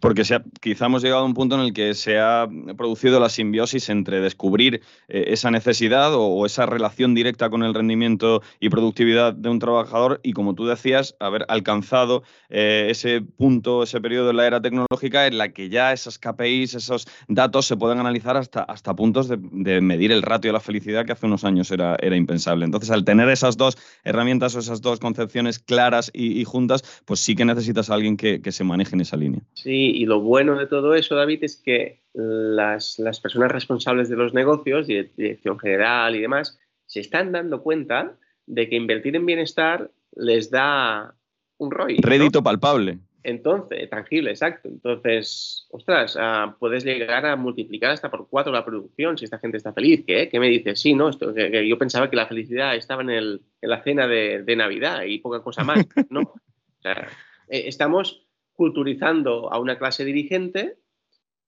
[0.00, 0.22] Porque
[0.60, 4.20] quizá hemos llegado a un punto en el que se ha producido la simbiosis entre
[4.20, 9.58] descubrir eh, esa necesidad o, esa relación directa con el rendimiento y productividad de un
[9.60, 14.60] trabajador y, como tú decías, haber alcanzado eh, ese punto, ese periodo de la era
[14.60, 19.28] tecnológica en la que ya esas KPIs, esos datos se pueden analizar hasta, hasta puntos
[19.28, 19.36] de,
[19.80, 22.64] medir el ratio de la felicidad que hace unos años era, impensable.
[22.64, 27.36] Entonces, al tener esas dos herramientas o esas dos concepciones claras y, juntas, pues sí
[27.36, 29.42] que necesitas a alguien que, que se maneje en esa línea.
[29.62, 34.32] Sí, y lo bueno de todo eso, David, es que las, personas responsables de los
[34.32, 40.50] negocios dirección general y demás se están dando cuenta de que invertir en bienestar les
[40.50, 41.14] da
[41.58, 41.98] un ROI.
[42.00, 42.98] Rédito palpable.
[43.22, 44.68] Entonces, tangible, exacto.
[44.68, 49.58] Entonces, ostras, ah, puedes llegar a multiplicar hasta por cuatro la producción si esta gente
[49.58, 50.04] está feliz.
[50.06, 50.80] ¿Qué, ¿Qué me dices?
[50.80, 54.08] Sí, no, Esto, que, yo pensaba que la felicidad estaba en, el, en la cena
[54.08, 55.86] de, de, Navidad y poca cosa más.
[56.08, 56.20] No.
[56.80, 57.08] O sea,
[57.50, 58.26] eh, estamos
[58.60, 60.76] culturizando a una clase dirigente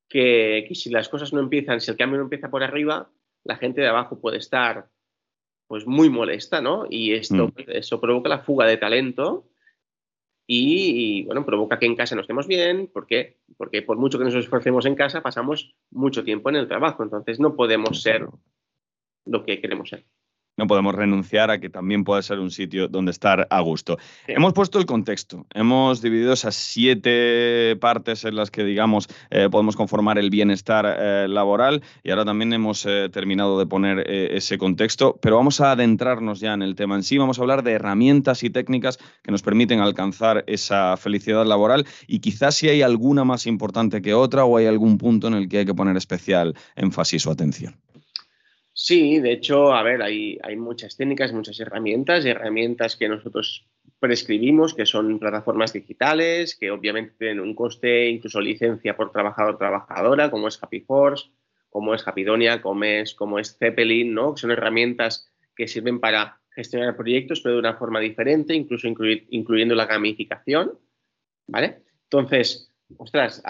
[0.08, 3.10] que, si las cosas no empiezan, si el cambio no empieza por arriba,
[3.44, 4.88] la gente de abajo puede estar
[5.66, 6.86] pues muy molesta, ¿no?
[6.88, 7.52] Y esto, mm.
[7.66, 9.46] eso provoca la fuga de talento
[10.46, 13.36] y, bueno, provoca que en casa no estemos bien, ¿por qué?
[13.58, 17.38] Porque por mucho que nos esforcemos en casa, pasamos mucho tiempo en el trabajo, entonces
[17.40, 18.26] no podemos ser
[19.26, 20.06] lo que queremos ser
[20.56, 23.98] no podemos renunciar a que también pueda ser un sitio donde estar a gusto.
[24.26, 29.76] Hemos puesto el contexto, hemos dividido esas siete partes en las que, digamos, eh, podemos
[29.76, 35.18] conformar el bienestar eh, laboral y ahora también hemos eh, terminado de poner ese contexto,
[35.22, 38.42] pero vamos a adentrarnos ya en el tema en sí, vamos a hablar de herramientas
[38.42, 41.86] y técnicas que nos permiten alcanzar esa felicidad laboral.
[42.06, 45.48] Y quizás si hay alguna más importante que otra o hay algún punto en el
[45.48, 47.74] que hay que poner especial énfasis o atención.
[48.74, 53.66] Sí, de hecho, a ver, hay, hay muchas técnicas, muchas herramientas, herramientas que nosotros
[53.98, 60.30] prescribimos, que son plataformas digitales, que obviamente tienen un coste, incluso licencia por trabajador trabajadora,
[60.30, 61.30] como es Happy Force,
[61.68, 64.34] como es Happydonia, como es, como es Zeppelin, ¿no?
[64.34, 69.74] Que son herramientas que sirven para gestionar proyectos, pero de una forma diferente, incluso incluyendo
[69.74, 70.78] la gamificación,
[71.46, 71.82] ¿vale?
[72.04, 73.42] Entonces, ostras,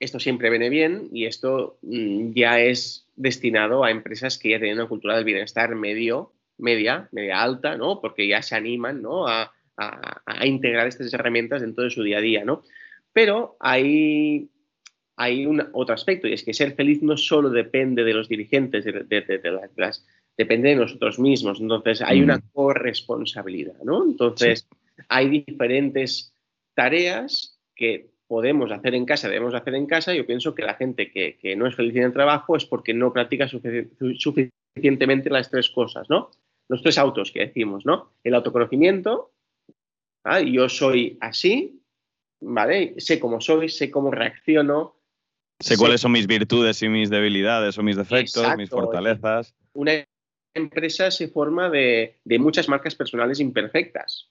[0.00, 4.78] esto siempre viene bien y esto mm, ya es destinado a empresas que ya tienen
[4.78, 8.00] una cultura del bienestar medio, media, media alta, ¿no?
[8.00, 9.26] Porque ya se animan, ¿no?
[9.26, 9.52] A,
[10.42, 12.62] integrar estas herramientas dentro de su día a día, ¿no?
[13.12, 14.48] Pero hay,
[15.16, 18.86] hay un, otro aspecto y es que ser feliz no solo depende de los dirigentes,
[18.86, 21.60] de, las, depende de nosotros mismos.
[21.60, 24.02] Entonces, hay una corresponsabilidad, ¿no?
[24.02, 24.66] Entonces,
[25.08, 26.32] hay diferentes
[26.74, 31.10] tareas que podemos hacer en casa, debemos hacer en casa, yo pienso que la gente
[31.10, 36.10] que, no es feliz en el trabajo es porque no practica suficientemente las tres cosas,
[36.10, 36.30] ¿no?
[36.68, 38.12] Los tres autos que decimos, ¿no?
[38.24, 39.32] El autoconocimiento,
[40.44, 41.80] yo soy así,
[42.40, 42.94] ¿vale?
[42.98, 44.96] Sé cómo soy, sé cómo reacciono.
[45.60, 49.54] Sé, cuáles son mis virtudes y mis debilidades o mis defectos, mis fortalezas.
[49.72, 50.04] Una
[50.54, 54.28] empresa se forma de, de muchas marcas personales imperfectas,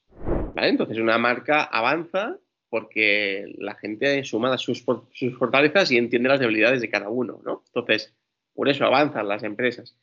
[0.53, 0.69] ¿vale?
[0.69, 2.37] Entonces una marca avanza
[2.75, 4.83] porque la gente suma sus,
[5.13, 7.63] sus fortalezas y entiende las debilidades de cada uno, ¿no?
[7.67, 8.13] Entonces,
[8.53, 9.95] por eso avanzan las empresas.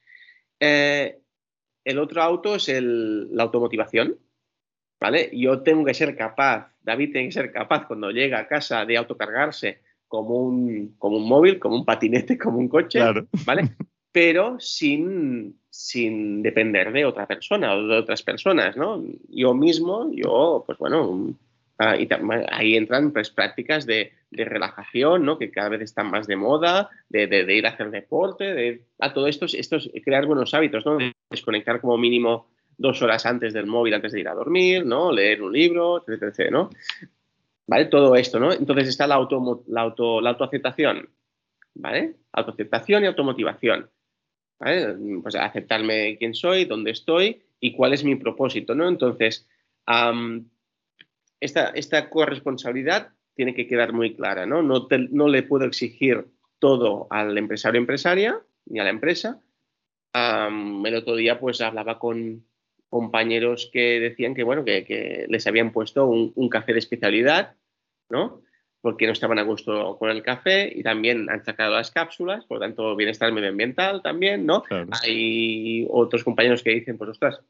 [0.58, 1.18] Eh,
[1.85, 4.16] el otro auto es la automotivación,
[4.98, 5.28] ¿vale?
[5.35, 8.96] Yo tengo que ser capaz, David tiene que ser capaz cuando llega a casa de
[8.96, 13.00] autocargarse como un, como un móvil, como un patinete, como un coche,
[13.44, 13.64] ¿vale?
[14.12, 19.04] Pero sin, sin depender de otra persona o de otras personas, ¿no?
[19.28, 21.35] Yo mismo, yo, pues bueno,
[21.78, 22.08] Ah, y
[22.50, 25.38] ahí entran pues, prácticas de, relajación, ¿no?
[25.38, 29.26] que cada vez están más de moda, de, ir a hacer deporte, de, a todo
[29.26, 30.96] esto, esto es crear buenos hábitos, ¿no?
[31.30, 35.12] desconectar como mínimo dos horas antes del móvil, antes de ir a dormir, ¿no?
[35.12, 36.50] leer un libro, etc.
[36.50, 36.70] ¿no?
[37.66, 37.87] ¿Vale?
[37.87, 38.52] Todo esto, ¿no?
[38.52, 41.11] Entonces está la, auto, la, auto, la autoaceptación,
[41.74, 42.14] ¿vale?
[42.32, 43.90] Autoaceptación y automotivación.
[44.58, 44.94] ¿vale?
[45.22, 48.88] Pues aceptarme quién soy, dónde estoy y cuál es mi propósito, ¿no?
[48.88, 49.46] Entonces,
[51.42, 54.62] esta, corresponsabilidad tiene que quedar muy clara, ¿no?
[54.62, 56.26] No, le puedo exigir
[56.59, 59.40] todo al empresario empresaria ni a la empresa.
[60.14, 62.44] el otro día pues hablaba con
[62.88, 67.57] compañeros que decían que, bueno, que, les habían puesto un, café de especialidad,
[68.09, 68.42] ¿no?
[68.81, 72.59] Porque no estaban a gusto con el café y también han sacado las cápsulas, por
[72.59, 74.62] lo tanto, bienestar medioambiental también, ¿no?
[75.02, 77.40] Hay otros compañeros que dicen, pues, ostras,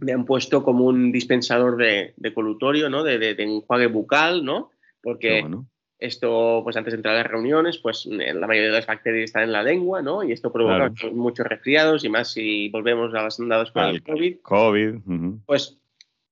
[0.00, 3.02] me han puesto como un dispensador de, colutorio, ¿no?
[3.02, 4.70] De, enjuague bucal, ¿no?
[5.02, 5.44] Porque
[5.98, 9.44] esto, pues antes de entrar a las reuniones, pues la mayoría de las bacterias están
[9.44, 10.22] en la lengua, ¿no?
[10.22, 14.40] Y esto provoca muchos resfriados y más si volvemos a las andadas con el COVID.
[14.42, 14.94] COVID.
[15.46, 15.78] Pues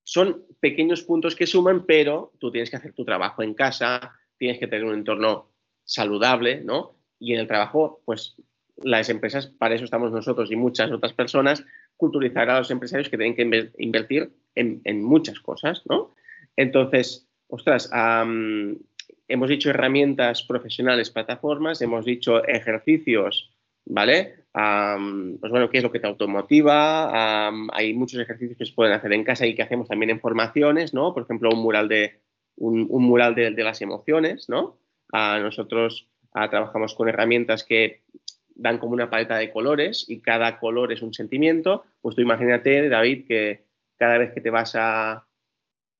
[0.03, 4.59] son pequeños puntos que suman, pero tú tienes que hacer tu trabajo en casa, tienes
[4.59, 5.51] que tener un entorno
[5.83, 6.95] saludable, ¿no?
[7.19, 8.35] Y en el trabajo, pues
[8.77, 11.63] las empresas, para eso estamos nosotros y muchas otras personas,
[11.99, 16.15] culturizar a los empresarios que tienen que invertir en, muchas cosas, ¿no?
[16.55, 17.91] Entonces, ostras,
[19.27, 23.51] hemos dicho herramientas profesionales, plataformas, hemos dicho ejercicios,
[23.85, 24.45] ¿vale?
[24.53, 27.49] pues bueno, ¿qué es lo que te automotiva?
[27.73, 30.93] hay muchos ejercicios que se pueden hacer en casa y que hacemos también en formaciones,
[30.93, 31.13] ¿no?
[31.13, 32.21] Por ejemplo, un mural de,
[32.55, 34.77] un, mural de, las emociones, ¿no?
[35.11, 38.03] nosotros trabajamos con herramientas que
[38.59, 42.89] dan como una paleta de colores y cada color es un sentimiento, pues tú imagínate,
[42.89, 43.65] David, que
[43.97, 45.25] cada vez que te vas a,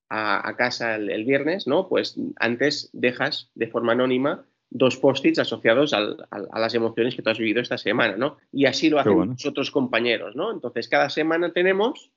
[0.10, 1.88] a, casa el, viernes, ¿no?
[1.88, 7.40] Pues antes dejas de forma anónima dos post-its asociados a las emociones que tú has
[7.40, 8.38] vivido esta semana, ¿no?
[8.52, 10.52] Y así lo hacen otros compañeros, ¿no?
[10.52, 12.12] Entonces, cada semana tenemos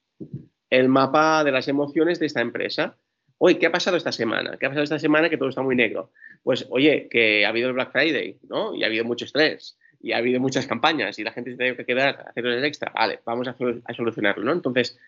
[0.68, 2.96] el mapa de las emociones de esta empresa.
[3.38, 4.59] Oye, ¿qué ha pasado esta semana?
[4.59, 6.12] ¿Qué ha pasado esta semana que todo está muy negro?
[6.42, 8.74] Pues, oye, que ha habido el Black Friday, ¿no?
[8.74, 11.76] Y ha habido mucho estrés, y ha habido muchas campañas, y la gente se tiene
[11.76, 12.92] que quedar a hacer el extra.
[12.92, 14.52] Vale, vamos a, solucionarlo, ¿no?
[14.52, 14.98] Entonces,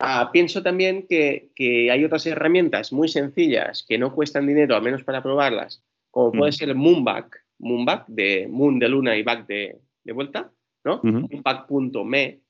[0.00, 1.52] ah, pienso también que,
[1.90, 6.50] hay otras herramientas muy sencillas que no cuestan dinero, al menos para probarlas, como puede
[6.50, 6.54] mm.
[6.54, 9.78] ser Moonback, Moonback, de Moon de luna y Back de,
[10.12, 10.50] vuelta,
[10.84, 11.00] ¿no?
[11.02, 12.40] Moonback.me,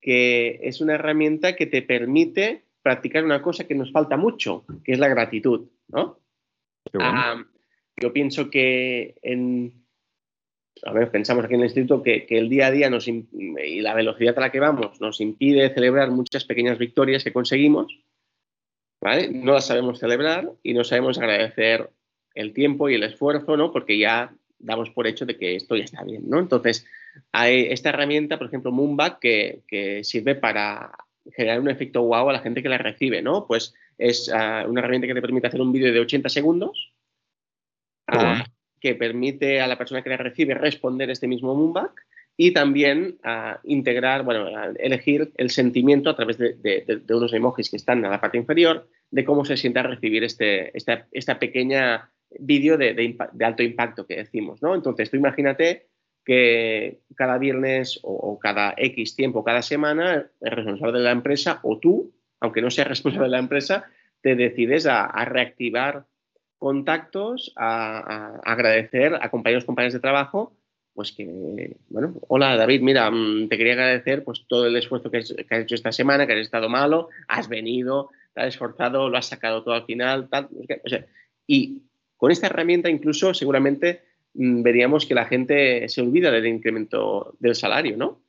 [0.00, 4.92] que es una herramienta que te permite practicar una cosa que nos falta mucho, que
[4.92, 6.20] es la gratitud, ¿no?
[7.96, 9.83] yo pienso que en,
[10.82, 14.36] a ver, pensamos aquí en el instituto que, el día a día y la velocidad
[14.38, 18.00] a la que vamos nos impide celebrar muchas pequeñas victorias que conseguimos,
[19.00, 19.28] ¿vale?
[19.28, 21.90] No las sabemos celebrar y no sabemos agradecer
[22.34, 23.72] el tiempo y el esfuerzo, ¿no?
[23.72, 26.40] Porque ya damos por hecho de que esto ya está bien, ¿no?
[26.40, 26.86] Entonces,
[27.32, 30.92] hay esta herramienta, por ejemplo, Moonback, que, que sirve para
[31.32, 33.46] generar un efecto wow a la gente que la recibe, ¿no?
[33.46, 36.92] Pues es ah, una herramienta que te permite hacer un vídeo de 80 segundos
[38.08, 38.44] ah,
[38.84, 42.04] que permite a la persona que la recibe responder este mismo Moonback
[42.36, 44.46] y también ah, integrar, bueno,
[44.78, 49.24] elegir el sentimiento a través de, unos emojis que están en la parte inferior de
[49.24, 54.74] cómo se sienta recibir este, esta, esta pequeña vídeo de, alto impacto que decimos, ¿no?
[54.74, 55.86] Entonces, tú imagínate
[56.22, 61.78] que cada viernes o, cada X tiempo, cada semana, el responsable de la empresa o
[61.78, 63.86] tú, aunque no seas responsable de la empresa,
[64.20, 66.04] te decides a, reactivar
[66.58, 70.56] contactos, a, agradecer a compañeros, compañeras de trabajo,
[70.94, 75.18] pues que, bueno, hola David, mira, mm, te quería agradecer pues todo el esfuerzo que
[75.18, 79.26] has, hecho esta semana, que has estado malo, has venido, te has esforzado, lo has
[79.26, 80.48] sacado todo al final, tal,
[81.46, 81.82] y
[82.16, 84.02] con esta herramienta incluso seguramente
[84.34, 88.20] Mm, veríamos que la gente se olvida del incremento del salario, ¿no?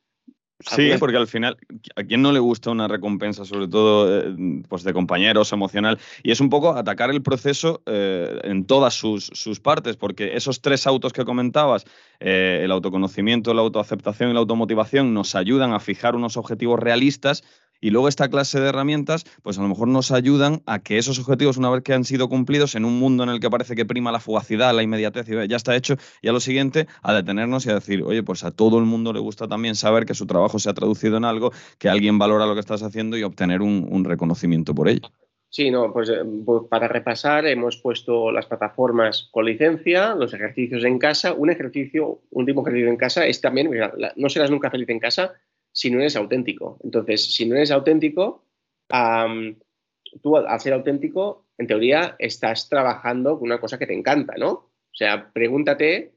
[0.60, 1.58] Sí, porque al final,
[1.96, 5.98] ¿a quién no le gusta una recompensa, sobre todo eh, pues de compañeros, emocional?
[6.22, 10.86] Y es un poco atacar el proceso eh, en todas sus, partes, porque esos tres
[10.86, 11.84] autos que comentabas,
[12.20, 17.44] eh, el autoconocimiento, la autoaceptación y la automotivación, nos ayudan a fijar unos objetivos realistas
[17.80, 21.18] y luego esta clase de herramientas, pues a lo mejor nos ayudan a que esos
[21.18, 23.84] objetivos, una vez que han sido cumplidos, en un mundo en el que parece que
[23.84, 27.70] prima la fugacidad, la inmediatez, ya está hecho, y a lo siguiente, a detenernos y
[27.70, 30.58] a decir, oye, pues a todo el mundo le gusta también saber que su trabajo
[30.58, 34.04] se ha traducido en algo, que alguien valora lo que estás haciendo y obtener un,
[34.06, 35.10] reconocimiento por ello.
[35.48, 40.84] Sí, no, pues, eh, pues, para repasar hemos puesto las plataformas con licencia, los ejercicios
[40.84, 41.32] en casa.
[41.32, 43.70] Un ejercicio, un último ejercicio en casa es también,
[44.16, 45.32] no serás nunca feliz en casa,
[45.76, 46.78] si no eres auténtico.
[46.82, 48.46] Entonces, si no eres auténtico,
[48.88, 54.50] tú al ser auténtico, en teoría, estás trabajando con una cosa que te encanta, ¿no?
[54.50, 56.12] O sea, pregúntate,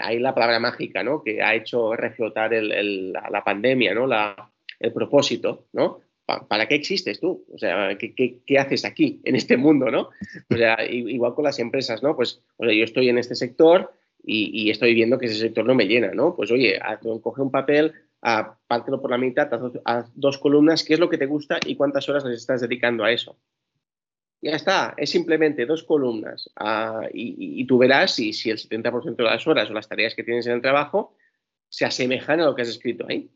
[0.00, 1.24] ahí la palabra mágica, ¿no?
[1.24, 4.08] Que ha hecho reflotar la, pandemia, ¿no?
[4.78, 6.00] el propósito, ¿no?
[6.24, 7.44] ¿Para qué existes tú?
[7.52, 10.10] O sea, ¿qué, haces aquí, en este mundo, ¿no?
[10.48, 12.14] O sea, igual con las empresas, ¿no?
[12.14, 13.92] Pues, yo estoy en este sector
[14.24, 16.36] y, estoy viendo que ese sector no me llena, ¿no?
[16.36, 16.78] Pues, oye,
[17.20, 19.52] coge un papel, a, pártelo por la mitad,
[19.84, 23.04] a dos, columnas, qué es lo que te gusta y cuántas horas les estás dedicando
[23.04, 23.36] a eso.
[24.40, 26.50] Ya está, es simplemente dos columnas
[27.12, 30.46] y, tú verás si, si el 70% de las horas o las tareas que tienes
[30.46, 31.16] en el trabajo
[31.68, 33.30] se asemejan a lo que has escrito ahí.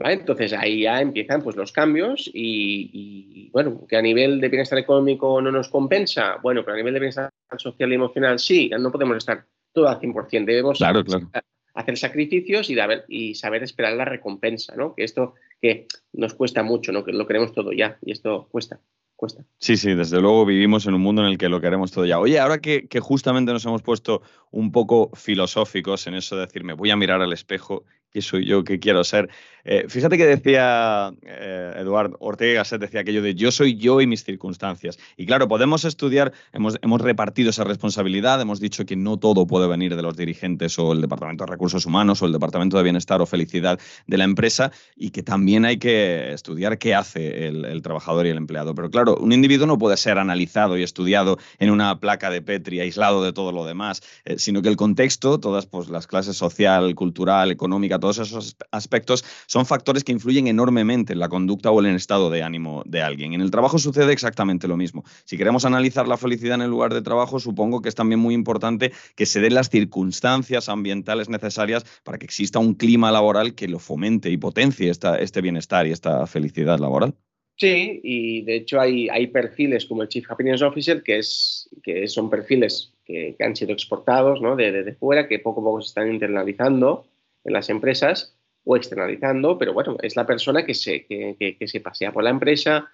[0.00, 5.40] Entonces ahí ya empiezan pues, los cambios y, bueno, que a nivel de bienestar económico
[5.40, 9.18] no nos compensa, bueno, pero a nivel de bienestar social y emocional sí, no podemos
[9.18, 11.30] estar todo al 100%, debemos claro, claro
[11.74, 12.76] hacer sacrificios y,
[13.08, 14.94] y saber esperar la recompensa, ¿no?
[14.94, 17.04] Que esto que nos cuesta mucho, ¿no?
[17.04, 18.80] Que lo queremos todo ya y esto cuesta.
[19.14, 19.44] Cuesta.
[19.58, 22.18] Sí, sí, desde luego vivimos en un mundo en el que lo queremos todo ya.
[22.18, 26.72] Oye, ahora que, que justamente nos hemos puesto un poco filosóficos en eso de decirme
[26.72, 29.28] voy a mirar al espejo qué soy yo, qué quiero ser.
[29.64, 34.06] Eh, fíjate que decía eh, Eduardo Ortega Gasset, decía aquello de yo soy yo y
[34.06, 34.98] mis circunstancias.
[35.16, 39.68] Y claro, podemos estudiar, hemos, hemos repartido esa responsabilidad, hemos dicho que no todo puede
[39.68, 43.20] venir de los dirigentes o el Departamento de Recursos Humanos o el Departamento de Bienestar
[43.20, 48.26] o Felicidad de la empresa y que también hay que estudiar qué hace el, trabajador
[48.26, 48.74] y el empleado.
[48.74, 52.80] Pero claro, un individuo no puede ser analizado y estudiado en una placa de Petri
[52.80, 56.94] aislado de todo lo demás, eh, sino que el contexto, todas pues, las clases social,
[56.94, 61.86] cultural, económica, todos esos aspectos son factores que influyen enormemente en la conducta o en
[61.86, 63.32] el estado de ánimo de alguien.
[63.32, 65.04] En el trabajo sucede exactamente lo mismo.
[65.24, 68.34] Si queremos analizar la felicidad en el lugar de trabajo, supongo que es también muy
[68.34, 73.68] importante que se den las circunstancias ambientales necesarias para que exista un clima laboral que
[73.68, 77.14] lo fomente y potencie esta, este bienestar y esta felicidad laboral.
[77.56, 82.08] Sí, y de hecho hay, hay perfiles como el Chief Happiness Officer, que, es, que
[82.08, 84.56] son perfiles que, han sido exportados ¿no?
[84.56, 87.06] de, fuera, que poco a poco se están internalizando
[87.44, 92.12] en las empresas o externalizando, pero bueno, es la persona que se, que, se pasea
[92.12, 92.88] por la empresa,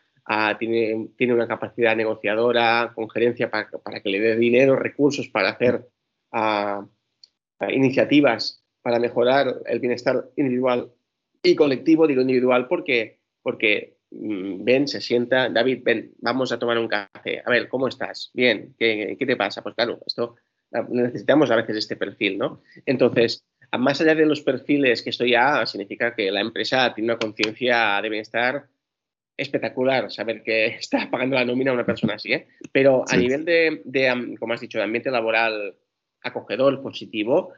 [0.58, 5.50] tiene, tiene, una capacidad negociadora, con gerencia para, para, que le dé dinero, recursos para
[5.50, 5.86] hacer
[7.70, 10.90] iniciativas para mejorar el bienestar individual
[11.42, 16.78] y colectivo, digo individual porque, porque mm, ven, se sienta, David, ven, vamos a tomar
[16.78, 17.42] un café.
[17.44, 18.30] A ver, ¿cómo estás?
[18.32, 19.62] Bien, ¿qué, qué te pasa?
[19.62, 20.36] Pues claro, esto
[20.90, 22.62] necesitamos a veces este perfil, ¿no?
[22.86, 23.44] Entonces,
[23.76, 28.00] más allá de los perfiles que esto ya significa que la empresa tiene una conciencia
[28.00, 28.66] de bienestar
[29.36, 32.46] espectacular, saber que está pagando la nómina a una persona así, ¿eh?
[32.72, 35.76] Pero a nivel de, de, como has dicho, de ambiente laboral
[36.22, 37.52] acogedor, positivo,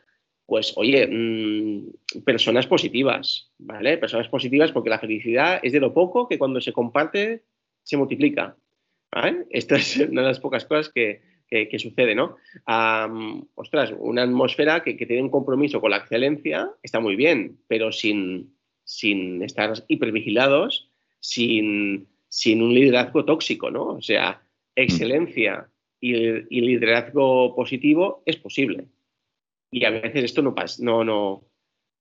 [0.47, 3.99] pues oye, mm, personas positivas, ¿vale?
[3.99, 7.45] Personas positivas porque la felicidad es de lo poco que cuando se comparte
[7.83, 8.57] se multiplica.
[9.13, 9.47] ¿vale?
[9.51, 12.37] Esta es una de las pocas cosas que, que, sucede, ¿no?
[13.55, 17.93] ostras, una atmósfera que, que, tiene un compromiso con la excelencia está muy bien, pero
[17.93, 23.87] sin, sin estar hipervigilados, sin, sin un liderazgo tóxico, ¿no?
[23.87, 24.43] O sea,
[24.77, 25.69] excelencia
[26.01, 28.87] y, y liderazgo positivo es posible
[29.71, 31.45] y a veces esto no, pasa, no, no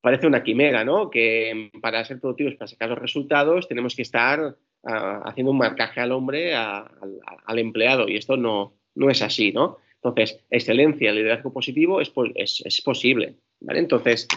[0.01, 1.09] parece una quimera, ¿no?
[1.09, 5.99] Que para ser productivos, para sacar los resultados, tenemos que estar ah, haciendo un marcaje
[5.99, 9.77] al hombre, al empleado, y esto no, no es así, ¿no?
[9.95, 13.79] Entonces, excelencia, liderazgo positivo es, es, es, posible, ¿vale?
[13.79, 14.27] Entonces,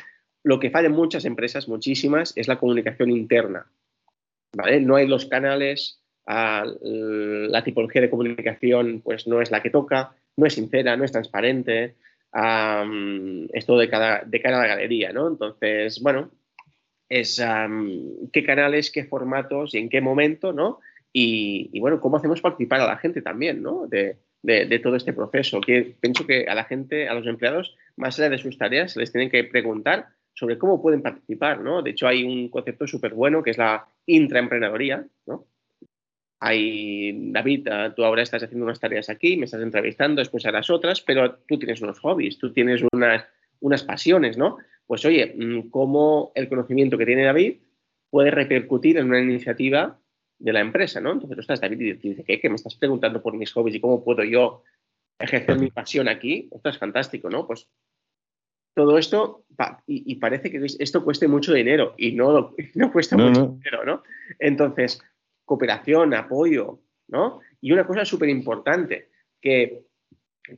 [0.43, 3.67] lo que falla en muchas empresas, muchísimas, es la comunicación interna,
[4.57, 4.81] ¿vale?
[4.81, 10.17] No hay los canales, ah, la tipología de comunicación, pues no es la que toca,
[10.37, 11.95] no es sincera, no es transparente,
[12.33, 15.29] esto de, cada, de cara a la galería, ¿no?
[15.29, 16.31] Entonces, bueno,
[17.09, 17.43] es
[18.33, 20.81] qué canales, qué formatos y en qué momento, ¿no?
[21.13, 23.87] Y, bueno, cómo hacemos participar a la gente también, ¿no?
[24.43, 25.61] De, todo este proceso.
[25.61, 29.13] Que pienso que a la gente, a los empleados, más allá de sus tareas, les
[29.13, 31.83] tienen que preguntar sobre cómo pueden participar, ¿no?
[31.83, 35.47] De hecho, hay un concepto súper bueno que es la intraemprendedoría, ¿no?
[36.45, 40.71] hay, David, ah, tú ahora estás haciendo unas tareas aquí, me estás entrevistando, después harás
[40.71, 43.25] otras, pero tú tienes unos hobbies, tú tienes unas,
[43.61, 44.59] unas pasiones, ¿no?
[44.85, 47.59] Pues oye, mm, ¿cómo el conocimiento que tiene David
[48.11, 50.01] puede repercutir en una iniciativa
[50.43, 51.13] de la empresa, ¿no?
[51.13, 52.41] Entonces, estás, David, y dice, ¿qué?
[52.41, 54.65] ¿Que me estás preguntando por mis hobbies y cómo puedo yo
[55.19, 56.49] ejercer mi pasión aquí?
[56.51, 57.47] Esto es fantástico, ¿no?
[57.47, 57.69] Pues
[58.75, 59.45] todo esto,
[59.87, 64.03] y, parece que esto cueste mucho dinero, y no, no cuesta mucho dinero, ¿no?
[64.41, 65.01] Entonces,
[65.45, 67.41] cooperación, apoyo, ¿no?
[67.61, 69.85] Y una cosa súper importante, que,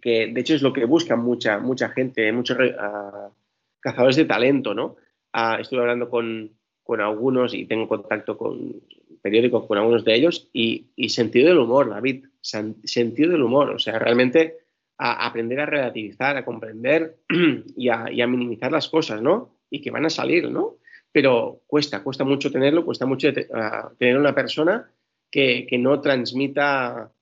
[0.01, 3.35] que, de hecho es lo que buscan mucha, mucha gente, muchos uh,
[3.81, 4.97] cazadores de talento, ¿no?
[5.35, 8.81] Uh, estuve hablando con, con, algunos y tengo contacto con
[9.25, 13.79] periódicos con algunos de ellos y, y sentido del humor, David, sentido del humor, o
[13.79, 14.59] sea, realmente
[14.99, 17.17] a aprender a relativizar, a comprender
[17.77, 19.57] y a, y a minimizar las cosas, ¿no?
[19.71, 20.77] Y que van a salir, ¿no?
[21.15, 24.91] pero cuesta, cuesta mucho tenerlo, cuesta mucho ah, tener una persona
[25.31, 27.13] que, no transmita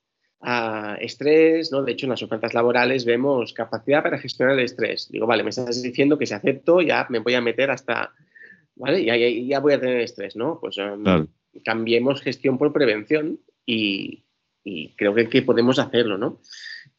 [0.41, 1.83] ah, estrés, ¿no?
[1.83, 5.11] De hecho, en las ofertas laborales vemos capacidad para gestionar el estrés.
[5.11, 8.15] Digo, vale, me estás diciendo que si acepto ya me voy a meter hasta,
[8.77, 9.05] ¿vale?
[9.05, 10.59] Ya, ya, voy a tener estrés, ¿no?
[10.59, 11.27] Pues um,
[11.65, 14.25] cambiemos gestión por prevención y,
[14.65, 16.41] y creo que, que podemos hacerlo, ¿no?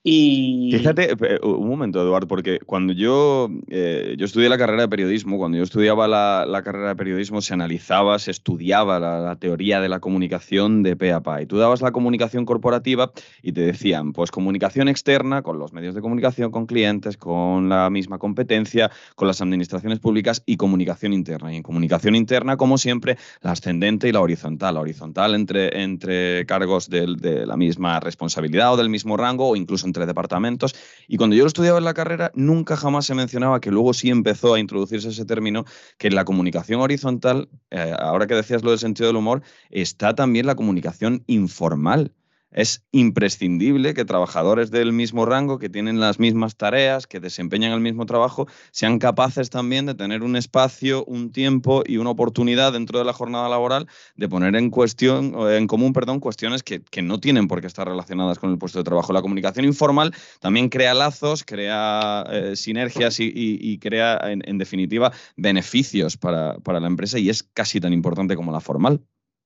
[0.05, 0.69] Y...
[0.73, 5.37] Fíjate, eh, un momento, Eduardo, porque cuando yo, eh, yo estudié la carrera de periodismo,
[5.37, 10.01] cuando yo estudiaba la, carrera de periodismo se analizaba, se estudiaba la, teoría de la
[10.01, 11.41] comunicación de pe a pa.
[11.41, 15.95] Y tú dabas la comunicación corporativa y te decían, pues comunicación externa con los medios
[15.95, 21.53] de comunicación, con clientes, con la misma competencia, con las administraciones públicas y comunicación interna.
[21.53, 24.73] Y en comunicación interna, como siempre, la ascendente y la horizontal.
[24.73, 29.55] La horizontal entre, entre cargos de, de la misma responsabilidad o del mismo rango o
[29.55, 30.75] incluso entre departamentos.
[31.07, 34.09] Y cuando yo lo estudiaba en la carrera, nunca jamás se mencionaba, que luego sí
[34.09, 35.65] empezó a introducirse ese término,
[35.97, 40.15] que en la comunicación horizontal, eh, ahora que decías lo del sentido del humor, está
[40.15, 42.11] también la comunicación informal
[42.53, 47.79] es imprescindible que trabajadores del mismo rango, que tienen las mismas tareas, que desempeñan el
[47.79, 52.99] mismo trabajo, sean capaces también de tener un espacio, un tiempo y una oportunidad dentro
[52.99, 57.49] de la jornada laboral de poner en cuestión, en común, perdón, cuestiones que, no tienen
[57.49, 59.11] por qué estar relacionadas con el puesto de trabajo.
[59.11, 66.79] La comunicación informal también crea lazos, crea eh, sinergias y, crea, en, definitiva, beneficios para
[66.79, 69.01] la empresa y es casi tan importante como la formal.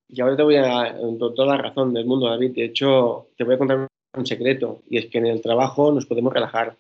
[0.10, 2.52] Y ahora te voy a dar toda la razón del mundo, David.
[2.52, 6.06] De hecho, te voy a contar un secreto, y es que en el trabajo nos
[6.06, 6.78] podemos relajar.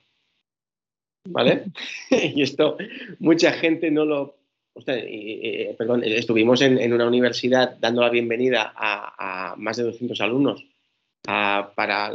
[1.27, 1.65] ¿Vale?
[2.09, 2.77] y esto,
[3.19, 4.37] mucha gente no lo.
[5.77, 10.65] perdón, estuvimos en, una universidad dando la bienvenida a, más de 200 alumnos
[11.25, 12.13] para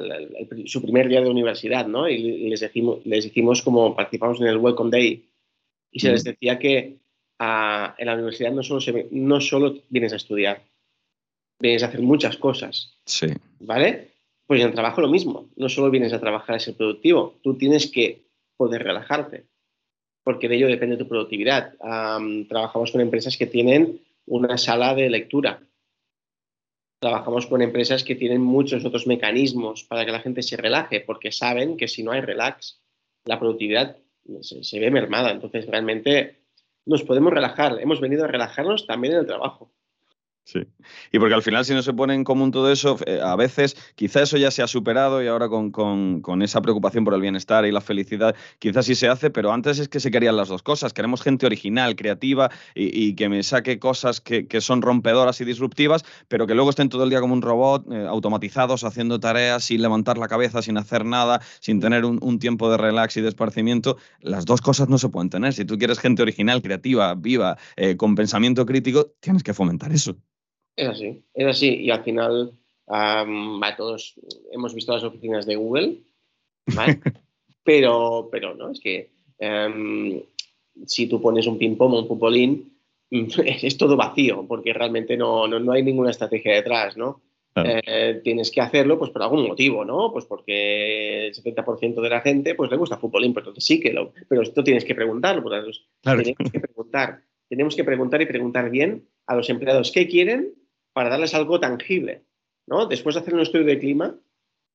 [0.65, 2.09] su primer día de universidad, ¿no?
[2.09, 5.29] Y les dijimos, les dijimos como participamos en el Welcome Day,
[5.91, 6.97] y se les decía que
[7.39, 10.63] en la universidad no solo, se, no solo vienes a estudiar,
[11.63, 12.93] vienes a hacer muchas cosas.
[13.07, 13.29] Sí.
[13.61, 14.09] ¿Vale?
[14.47, 15.49] Pues en el trabajo lo mismo.
[15.57, 18.25] No solo vienes a trabajar a ser productivo, tú tienes que
[18.57, 19.47] poder relajarte,
[20.25, 21.75] porque de ello depende tu productividad.
[22.49, 25.63] trabajamos con empresas que tienen una sala de lectura.
[27.01, 31.33] Trabajamos con empresas que tienen muchos otros mecanismos para que la gente se relaje, porque
[31.33, 32.81] saben que si no hay relax,
[33.25, 33.97] la productividad
[34.41, 35.31] se, se ve mermada.
[35.31, 36.43] Entonces, realmente
[36.87, 37.81] nos podemos relajar.
[37.81, 39.73] Hemos venido a relajarnos también en el trabajo.
[40.45, 40.61] Sí.
[41.13, 43.77] Y porque al final, si no se pone en común todo eso, eh, a veces
[43.95, 47.71] quizá eso ya se ha superado y ahora con, esa preocupación por el bienestar y
[47.71, 50.93] la felicidad, quizás sí se hace, pero antes es que se querían las dos cosas.
[50.93, 56.47] Queremos gente original, creativa y, que me saque cosas que, son rompedoras y disruptivas, pero
[56.47, 60.19] que luego estén todo el día como un robot, eh, automatizados, haciendo tareas sin levantar
[60.19, 63.97] la cabeza, sin hacer nada, sin tener un, tiempo de relax y de esparcimiento.
[64.21, 65.53] Las dos cosas no se pueden tener.
[65.53, 70.17] Si tú quieres gente original, creativa, viva, eh, con pensamiento crítico, tienes que fomentar eso.
[70.77, 71.77] Es así, es así.
[71.77, 72.53] Y al final,
[73.77, 74.15] todos
[74.51, 75.99] hemos visto las oficinas de Google,
[77.65, 80.23] pero, pero no, es que em,
[80.87, 82.73] si tú pones un ping-pong o un pupolín,
[83.11, 87.21] es todo vacío, porque realmente no, no, hay ninguna estrategia detrás, ¿no?
[87.55, 90.11] Eh, tienes que hacerlo pues por algún motivo, ¿no?
[90.11, 93.93] Pues porque el 70% de la gente pues le gusta fútbolín, pero entonces sí que
[93.93, 94.15] lo...
[94.27, 97.21] Pero esto tienes que preguntarlo, pues, tienes que preguntar.
[97.51, 100.55] Tenemos que preguntar y preguntar bien a los empleados qué quieren
[100.93, 102.25] para darles algo tangible.
[102.67, 102.87] ¿no?
[102.87, 104.15] Después de hacer un estudio de clima,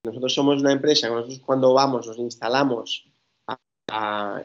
[0.03, 3.09] nosotros somos una empresa, nosotros cuando vamos, nos instalamos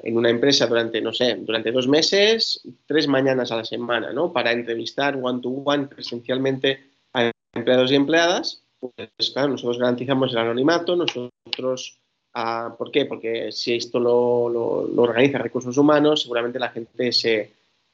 [0.02, 4.32] en una empresa durante, no sé, durante dos meses, tres mañanas a la semana, ¿no?
[4.32, 8.62] Para entrevistar one-to-one presencialmente a empleados y empleadas.
[8.78, 11.98] Pues claro, nosotros garantizamos el anonimato, nosotros...
[12.34, 13.04] Ah, ¿Por qué?
[13.04, 17.52] Porque si esto lo, lo organiza recursos humanos, seguramente la gente se,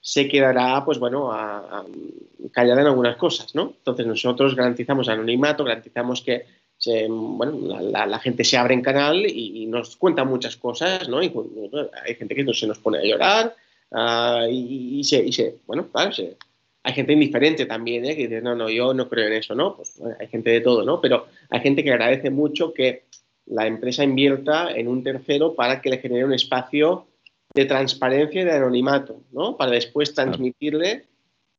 [0.09, 1.31] se quedará, pues bueno,
[2.51, 3.75] callada en algunas cosas, ¿no?
[3.77, 6.47] Entonces nosotros garantizamos anonimato, garantizamos que
[7.11, 11.23] bueno, la, gente se abre en canal y, nos cuenta muchas cosas, ¿no?
[11.23, 11.31] Y,
[12.07, 13.55] hay gente que se nos pone a llorar
[13.93, 16.11] ah, y, se, bueno, claro,
[16.85, 18.17] hay gente indiferente también, ¿eh?
[18.17, 19.77] Que dice, no, no, yo no creo en eso, ¿no?
[19.77, 21.03] Pues hay gente de todo, ¿no?
[21.03, 23.03] Pero hay gente que agradece mucho que
[23.45, 27.09] la empresa invierta en un tercero para que le genere un espacio
[27.55, 29.57] de transparencia y de anonimato, ¿no?
[29.57, 31.07] Para después transmitirle,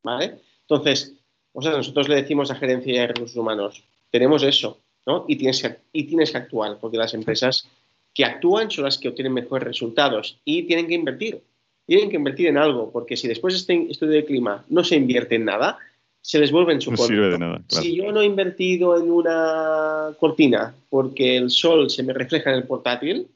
[0.03, 0.35] ¿vale?
[0.61, 1.15] Entonces,
[1.53, 5.25] o sea, nosotros le decimos a gerencia de recursos humanos, tenemos eso, ¿no?
[5.27, 7.67] Y tienes, que, y tienes que actuar, porque las empresas
[8.13, 11.41] que actúan son las que obtienen mejores resultados y tienen que invertir.
[11.85, 14.95] Tienen que invertir en algo, porque si después de este estudio de clima no se
[14.95, 15.79] invierte en nada,
[16.21, 19.09] se les vuelve en su no sirve de nada, Si yo no he invertido en
[19.09, 23.27] una cortina porque el sol se me refleja en el portátil,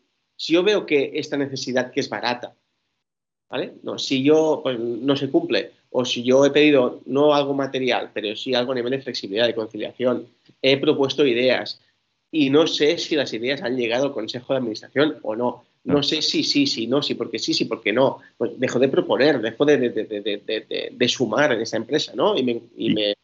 [0.44, 2.54] si yo veo que esta necesidad que es barata,
[3.50, 3.76] ¿vale?
[3.82, 8.12] No, si yo pues, no se cumple, o si yo he pedido no algo material,
[8.14, 10.28] pero sí algo a nivel de flexibilidad, de conciliación,
[10.62, 11.80] he propuesto ideas
[12.30, 15.64] y no sé si las ideas han llegado al Consejo de Administración o no.
[15.86, 18.20] No sé si sí, sí, no, sí, porque sí, sí, porque no.
[18.38, 22.38] Pues dejo de proponer, dejo de, de, sumar en esa empresa, ¿no?
[22.38, 22.62] Y,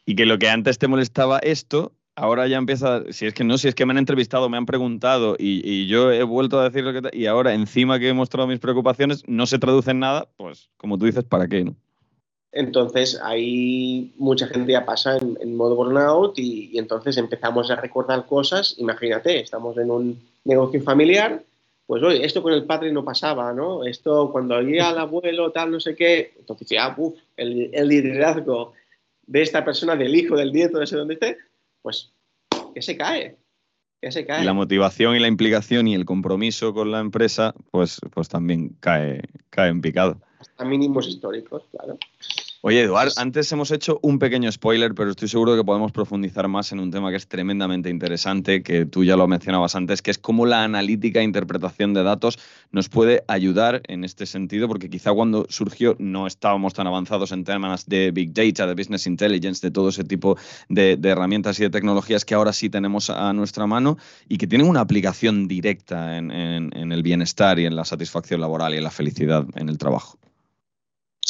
[0.05, 3.57] y que lo que antes te molestaba esto, ahora ya empieza, si es que no,
[3.57, 6.83] si es que me han entrevistado, me han preguntado y, yo he vuelto a decir
[6.83, 10.27] lo que y ahora encima que he mostrado mis preocupaciones no se traduce en nada,
[10.37, 11.63] pues como tú dices, ¿para qué?
[11.63, 11.75] No?
[12.51, 18.75] Entonces ahí mucha gente ya pasa en, modo burnout y, entonces empezamos a recordar cosas,
[18.77, 21.41] imagínate, estamos en un negocio familiar,
[21.87, 23.85] pues oye, esto con el padre no pasaba, ¿no?
[23.85, 28.73] Esto cuando había el abuelo, tal, no sé qué, entonces ya, uff, el, el liderazgo
[29.25, 31.37] de esta persona, del hijo, del nieto, no sé dónde esté,
[31.81, 32.13] pues
[32.73, 33.37] que se cae.
[34.01, 34.45] Que se cae.
[34.45, 39.21] la motivación y la implicación y el compromiso con la empresa, pues, pues también cae,
[39.49, 40.21] cae en picado.
[40.39, 41.97] Hasta mínimos históricos, claro.
[42.61, 46.73] Oye, Eduard, antes hemos hecho un pequeño spoiler, pero estoy seguro que podemos profundizar más
[46.73, 50.17] en un tema que es tremendamente interesante, que tú ya lo mencionabas antes, que es
[50.17, 52.37] cómo la analítica e interpretación de datos
[52.73, 57.45] nos puede ayudar en este sentido, porque quizá cuando surgió no estábamos tan avanzados en
[57.45, 60.37] temas de Big Data, de Business Intelligence, de todo ese tipo
[60.67, 63.97] de, herramientas y de tecnologías que ahora sí tenemos a nuestra mano
[64.27, 68.77] y que tienen una aplicación directa en el bienestar y en la satisfacción laboral y
[68.79, 70.18] en la felicidad en el trabajo.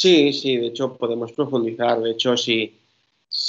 [0.01, 1.99] Sí, sí, de hecho podemos profundizar.
[1.99, 2.73] De hecho, si,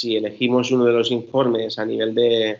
[0.03, 2.59] elegimos uno de los informes a nivel de,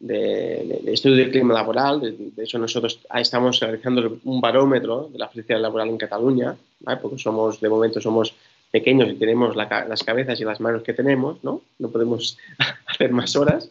[0.00, 5.60] de, estudio de clima laboral, de, hecho nosotros estamos realizando un barómetro de la felicidad
[5.60, 6.56] laboral en Cataluña,
[7.00, 8.34] porque somos, de momento somos
[8.72, 11.62] pequeños y tenemos las cabezas y las manos que tenemos, ¿no?
[11.78, 12.36] No podemos
[12.86, 13.70] hacer más horas.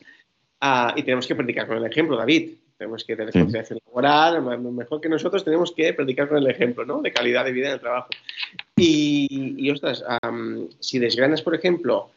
[0.61, 2.51] Ah, y tenemos que predicar con el ejemplo, David.
[2.77, 7.01] Tenemos que tener conciencia laboral, mejor que nosotros tenemos que predicar con el ejemplo, ¿no?
[7.01, 8.09] De calidad de vida en el trabajo.
[8.75, 10.03] Y, ostras,
[10.79, 12.09] si desgranas, por ejemplo,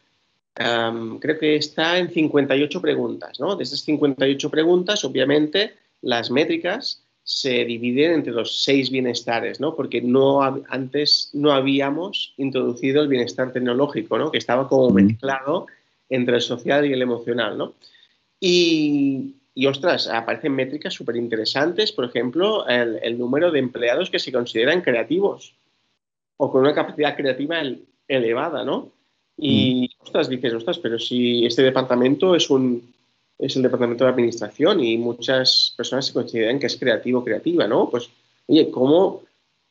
[0.53, 3.55] creo que está en 58 preguntas, ¿no?
[3.55, 9.75] De esas 58 preguntas, obviamente, las métricas se dividen entre los seis bienestares, ¿no?
[9.75, 14.31] Porque no, antes no habíamos introducido el bienestar tecnológico, ¿no?
[14.31, 15.67] Que estaba como mezclado
[16.09, 17.75] entre el social y el emocional, ¿no?
[18.41, 24.31] Y, y ostras, aparecen métricas súper interesantes, por ejemplo, el, número de empleados que se
[24.31, 25.53] consideran creativos
[26.37, 27.61] o con una capacidad creativa
[28.07, 28.93] elevada, ¿no?
[29.35, 30.03] Y, mm.
[30.03, 32.93] ostras, dices, ostras, pero si este departamento es un
[33.37, 37.89] es el departamento de administración y muchas personas se consideran que es creativo creativa, ¿no?
[37.89, 38.09] Pues,
[38.47, 39.23] oye, ¿cómo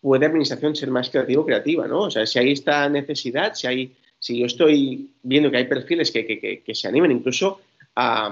[0.02, 2.02] puede administración ser más creativo creativa, ¿no?
[2.02, 6.10] O sea, si hay esta necesidad, si hay, si yo estoy viendo que hay perfiles
[6.10, 7.62] que, que, que se animen incluso
[7.96, 8.30] a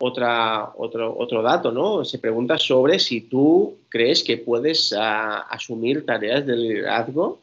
[0.00, 2.04] otra, otro, otro dato, ¿no?
[2.04, 7.40] Se pregunta sobre si tú crees que puedes ah, asumir tareas de liderazgo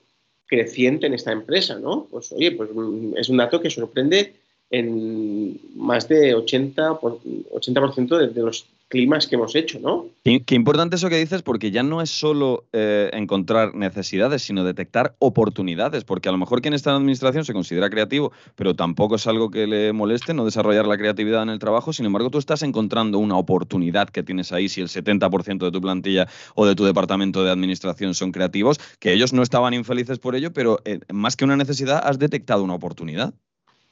[0.48, 2.08] creciente en esta empresa, ¿no?
[2.10, 4.34] Pues oye, pues mm, es un dato que sorprende
[4.70, 10.08] en más de 80%, 80 de, de los climas que hemos hecho, ¿no?
[10.24, 15.16] Qué, importante eso que dices, porque ya no es solo eh, encontrar necesidades, sino detectar
[15.20, 19.28] oportunidades, porque a lo mejor quien está en administración se considera creativo, pero tampoco es
[19.28, 22.64] algo que le moleste no desarrollar la creatividad en el trabajo, sin embargo tú estás
[22.64, 26.86] encontrando una oportunidad que tienes ahí si el 70% de tu plantilla o de tu
[26.86, 31.36] departamento de administración son creativos, que ellos no estaban infelices por ello, pero eh, más
[31.36, 33.34] que una necesidad has detectado una oportunidad.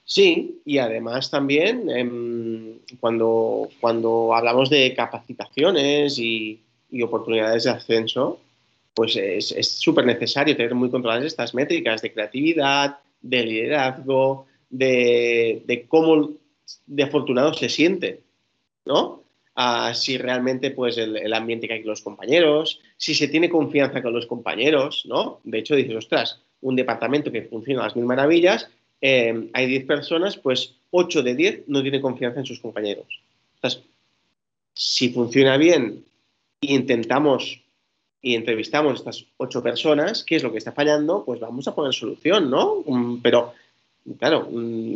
[0.06, 6.62] Sí, y además también em, cuando, cuando hablamos de capacitaciones y,
[7.03, 8.39] oportunidades de ascenso,
[8.93, 16.32] pues es súper necesario tener muy controladas estas métricas de creatividad, de liderazgo, de, cómo
[16.86, 18.22] de afortunado se siente,
[18.86, 19.24] ¿no?
[19.56, 24.01] Ah, si realmente pues el, ambiente que hay con los compañeros, si se tiene confianza
[24.01, 25.39] con los compañeros, ¿no?
[25.43, 28.70] De hecho dices, ostras, un departamento que funciona a las mil maravillas
[29.02, 33.22] eh, hay 10 personas, pues 8 de 10 no tienen confianza en sus compañeros.
[33.56, 33.84] Entonces,
[34.74, 36.06] si funciona bien
[36.62, 37.62] e intentamos
[38.22, 41.24] y entrevistamos a estas 8 personas, ¿qué es lo que está fallando?
[41.24, 42.84] Pues vamos a poner solución, ¿no?
[43.22, 43.54] Pero,
[44.18, 44.50] claro,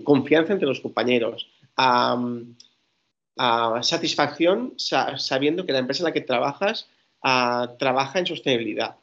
[0.04, 1.48] confianza entre los compañeros.
[3.82, 6.88] satisfacción sabiendo que la empresa en la que trabajas
[7.22, 8.96] ah, trabaja en sostenibilidad.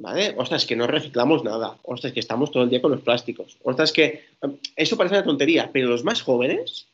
[0.00, 0.34] ¿Vale?
[0.38, 1.76] Ostras, que no reciclamos nada.
[1.82, 3.58] Ostras, que estamos todo el día con los plásticos.
[3.62, 6.86] Ostras, que em, eso parece una tontería, pero los más jóvenes.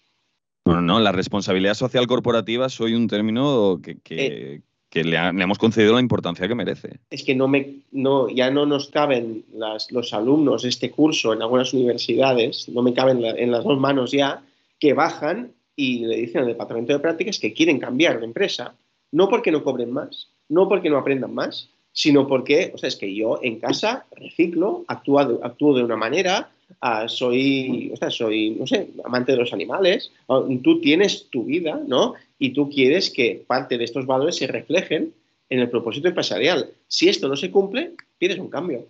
[0.65, 4.61] Bueno, no, la responsabilidad social corporativa soy un término que, eh.
[4.93, 6.99] le, hemos concedido la importancia que merece.
[7.11, 9.45] Es que no me, no, ya no nos caben
[9.91, 14.11] los alumnos de este curso en algunas universidades, no me caben en las dos manos
[14.11, 14.43] ya,
[14.81, 18.75] que bajan y le dicen al departamento de prácticas que quieren cambiar de empresa.
[19.13, 22.97] No porque no cobren más, no porque no aprendan más, sino porque, o sea, es
[22.97, 26.51] que yo en casa reciclo, actúo de, actúo de una manera,
[26.83, 31.45] ah, soy, o sea, soy, no sé, amante de los animales, ah, tú tienes tu
[31.45, 32.13] vida, ¿no?
[32.39, 35.15] Y tú quieres que parte de estos valores se reflejen
[35.49, 36.69] en el propósito empresarial.
[36.87, 38.89] Si esto no se cumple, pides un cambio.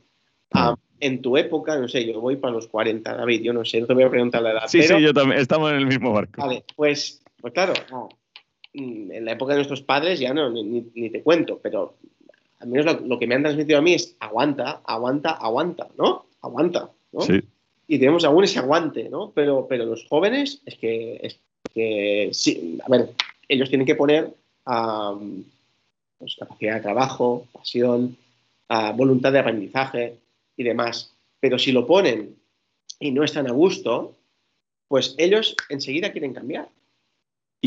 [0.50, 3.80] Ah, en tu época, no sé, yo voy para los 40, David, yo no sé,
[3.80, 4.66] no te voy a preguntar la edad.
[4.66, 6.42] Sí, sí, yo también, estamos en el mismo barco.
[6.42, 7.72] Vale, pues, pues claro,
[8.74, 11.94] mm, en la época de nuestros padres ya no, ni, ni te cuento, pero
[12.58, 16.26] al menos lo, que me han transmitido a mí es aguanta, aguanta, aguanta, ¿no?
[16.40, 17.20] Aguanta, ¿no?
[17.20, 17.40] Sí.
[17.88, 19.32] Y tenemos aún ese aguante, ¿no?
[19.34, 21.38] Pero, pero los jóvenes es que, es
[21.72, 23.10] que sí, a ver,
[23.48, 24.32] ellos tienen que poner
[26.18, 28.16] pues, capacidad de trabajo, pasión,
[28.94, 30.18] voluntad de aprendizaje
[30.56, 31.14] y demás.
[31.40, 32.36] Pero si lo ponen
[32.98, 34.16] y no están a gusto,
[34.88, 36.68] pues ellos enseguida quieren cambiar.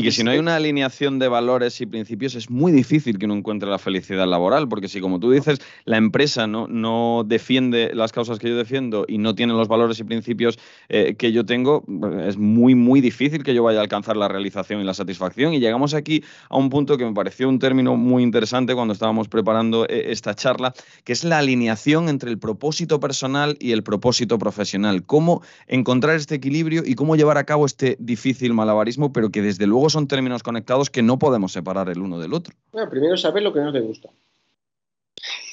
[0.00, 3.26] Y que si no hay una alineación de valores y principios, es muy difícil que
[3.26, 7.90] uno encuentre la felicidad laboral, porque si, como tú dices, la empresa no, no defiende
[7.92, 11.44] las causas que yo defiendo y no tiene los valores y principios eh, que yo
[11.44, 11.84] tengo,
[12.26, 15.52] es muy, muy difícil que yo vaya a alcanzar la realización y la satisfacción.
[15.52, 19.28] Y llegamos aquí a un punto que me pareció un término muy interesante cuando estábamos
[19.28, 20.72] preparando eh, esta charla,
[21.04, 25.04] que es la alineación entre el propósito personal y el propósito profesional.
[25.04, 29.66] Cómo encontrar este equilibrio y cómo llevar a cabo este difícil malabarismo, pero que desde
[29.66, 32.54] luego son términos conectados que no podemos separar el uno del otro.
[32.72, 34.08] Bueno, primero saber lo que no te gusta.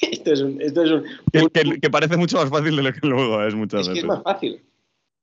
[0.00, 3.42] esto es un, esto es un, que, parece mucho más fácil de lo que luego
[3.42, 3.94] es muchas es veces.
[3.94, 4.60] Que es más fácil.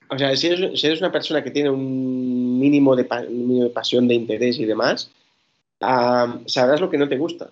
[0.09, 4.59] O sea, si eres, una persona que tiene un mínimo de, de pasión, de interés
[4.59, 5.09] y demás,
[5.79, 7.49] sabrás lo que no te gusta.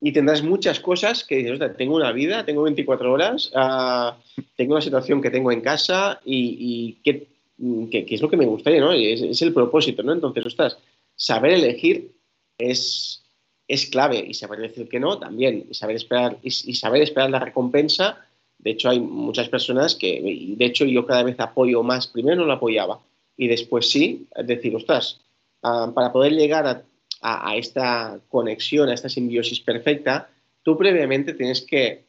[0.00, 4.12] Y tendrás muchas cosas que dices, tengo una vida, tengo 24 horas, uh,
[4.56, 7.26] tengo una situación que tengo en casa y, y qué
[7.56, 8.92] Mm, que, es lo que me gustaría, ¿no?
[8.92, 10.12] Es, es, el propósito, ¿no?
[10.12, 10.78] Entonces, ostras,
[11.14, 12.12] saber elegir
[12.58, 13.24] es,
[13.68, 17.38] es clave y saber decir que no también y saber esperar, y, saber esperar la
[17.38, 18.18] recompensa
[18.58, 22.46] De hecho, hay muchas personas que, de hecho, yo cada vez apoyo más, primero no
[22.46, 23.00] lo apoyaba
[23.36, 25.20] y después sí, decir, ostras,
[25.62, 30.28] ah, para poder llegar a, esta conexión, a esta simbiosis perfecta,
[30.62, 32.04] tú previamente tienes que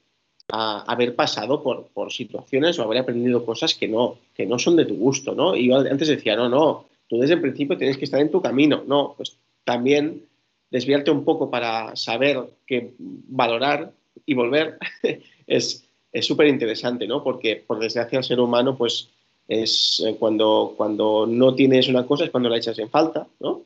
[0.51, 4.85] ah, haber pasado por, situaciones o haber aprendido cosas que no, que no son de
[4.85, 5.55] tu gusto, ¿no?
[5.55, 8.41] Y yo antes decía, no, no, tú desde el principio tienes que estar en tu
[8.41, 10.23] camino, no, pues también
[10.71, 13.91] desviarte un poco para saber que valorar
[14.25, 14.77] y volver
[15.47, 15.85] es
[16.21, 17.23] súper interesante, ¿no?
[17.23, 19.09] Porque por desgracia el ser humano, pues
[19.47, 23.61] es eh, cuando, cuando no tienes una cosa es cuando la echas en falta, ¿no?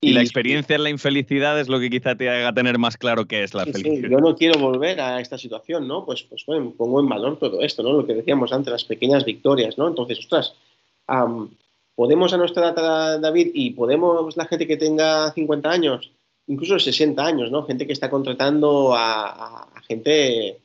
[0.00, 3.26] Y, la experiencia en la infelicidad es lo que quizá te haga tener más claro
[3.26, 4.10] qué es la felicidad.
[4.10, 6.04] yo no quiero volver a esta situación, ¿no?
[6.04, 7.92] Pues, pues bueno, pongo en valor todo esto, ¿no?
[7.92, 9.88] Lo que decíamos antes, las pequeñas victorias, ¿no?
[9.88, 10.54] Entonces, ostras,
[11.94, 16.10] podemos a nuestra edad, David, y podemos la gente que tenga 50 años,
[16.46, 17.64] incluso 60 años, ¿no?
[17.64, 20.58] Gente que está contratando a, gente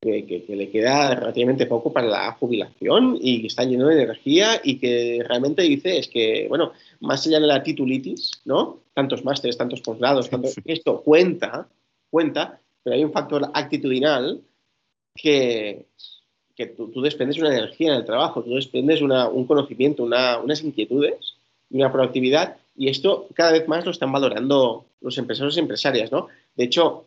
[0.00, 4.78] que, le queda relativamente poco para la jubilación y que está lleno de energía y
[4.78, 8.80] que realmente dice es que, bueno, más allá de la titulitis, ¿no?
[8.94, 11.68] Tantos másteres, tantos posgrados, tanto, esto cuenta,
[12.10, 14.40] cuenta, pero hay un factor actitudinal
[15.14, 15.84] que,
[16.56, 21.34] que tú, desprendes una energía en el trabajo, tú desprendes un conocimiento, unas inquietudes
[21.68, 26.10] y una proactividad y esto cada vez más lo están valorando los empresarios y empresarias,
[26.10, 26.28] ¿no?
[26.56, 27.04] De hecho,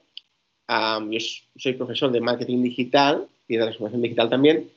[1.10, 1.20] yo
[1.58, 4.70] soy profesor de marketing digital y de transformación digital también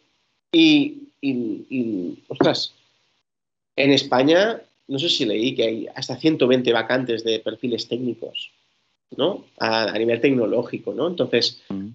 [0.53, 2.75] y, y, ostras,
[3.77, 8.51] en España, no sé si leí que hay hasta 120 vacantes de perfiles técnicos
[9.17, 9.45] ¿no?
[9.59, 11.07] A, nivel tecnológico, ¿no?
[11.07, 11.93] Entonces, mm.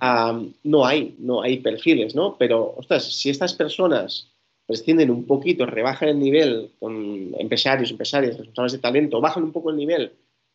[0.63, 2.37] no hay, no hay perfiles, ¿no?
[2.37, 4.27] Pero, ostras, si estas personas
[4.65, 9.69] prescinden un poquito, rebajan el nivel con empresarios, empresarias, responsables de talento, bajan un poco
[9.69, 10.13] el nivel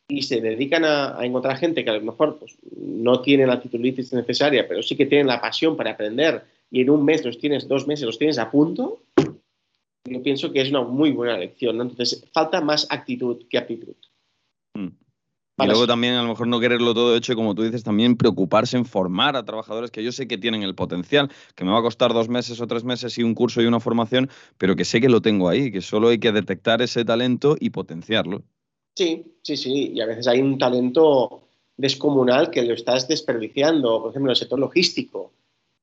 [0.09, 4.13] y se dedican a, encontrar gente que a lo mejor pues, no tiene la titulitis
[4.13, 7.69] necesaria, pero sí que tienen la pasión para aprender y en un mes los tienes,
[7.69, 9.01] dos meses los tienes a punto,
[10.05, 11.83] yo pienso que es una muy buena lección, ¿no?
[11.83, 13.95] Entonces, falta más actitud que aptitud.
[14.75, 14.89] Mm.
[15.59, 18.17] Y luego también a lo mejor no quererlo todo hecho y como tú dices, también
[18.17, 21.79] preocuparse en formar a trabajadores que yo sé que tienen el potencial, que me va
[21.79, 24.29] a costar dos meses o tres meses y un curso y una formación,
[24.59, 27.71] pero que sé que lo tengo ahí, que solo hay que detectar ese talento y
[27.71, 28.45] potenciarlo.
[28.97, 29.93] Sí, sí, sí.
[29.95, 31.43] Y a veces hay un talento
[31.77, 34.01] descomunal que lo estás desperdiciando.
[34.01, 35.33] Por ejemplo, en el sector logístico.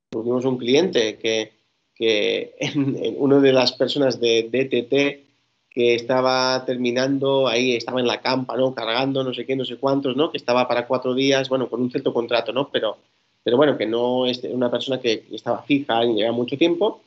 [0.09, 1.53] Tuvimos un cliente que,
[1.93, 5.24] que en, una de las personas de DTT
[5.70, 8.76] que estaba terminando ahí, estaba en la campa, ¿no?
[8.76, 10.32] Cargando no sé qué, no sé cuántos, ¿no?
[10.32, 12.70] Que estaba para cuatro días, bueno, con un cierto contrato, ¿no?
[12.72, 12.97] Pero,
[13.43, 17.01] pero bueno, que no es una persona que estaba fija y lleva mucho tiempo,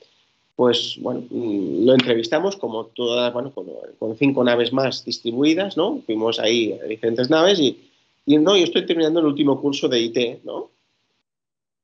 [0.56, 6.00] pues bueno, mm, lo entrevistamos como todas, bueno, con, cinco naves más distribuidas, ¿no?
[6.06, 7.90] Fuimos ahí a diferentes naves y,
[8.24, 10.70] y no, yo estoy terminando el último curso de IT, ¿no?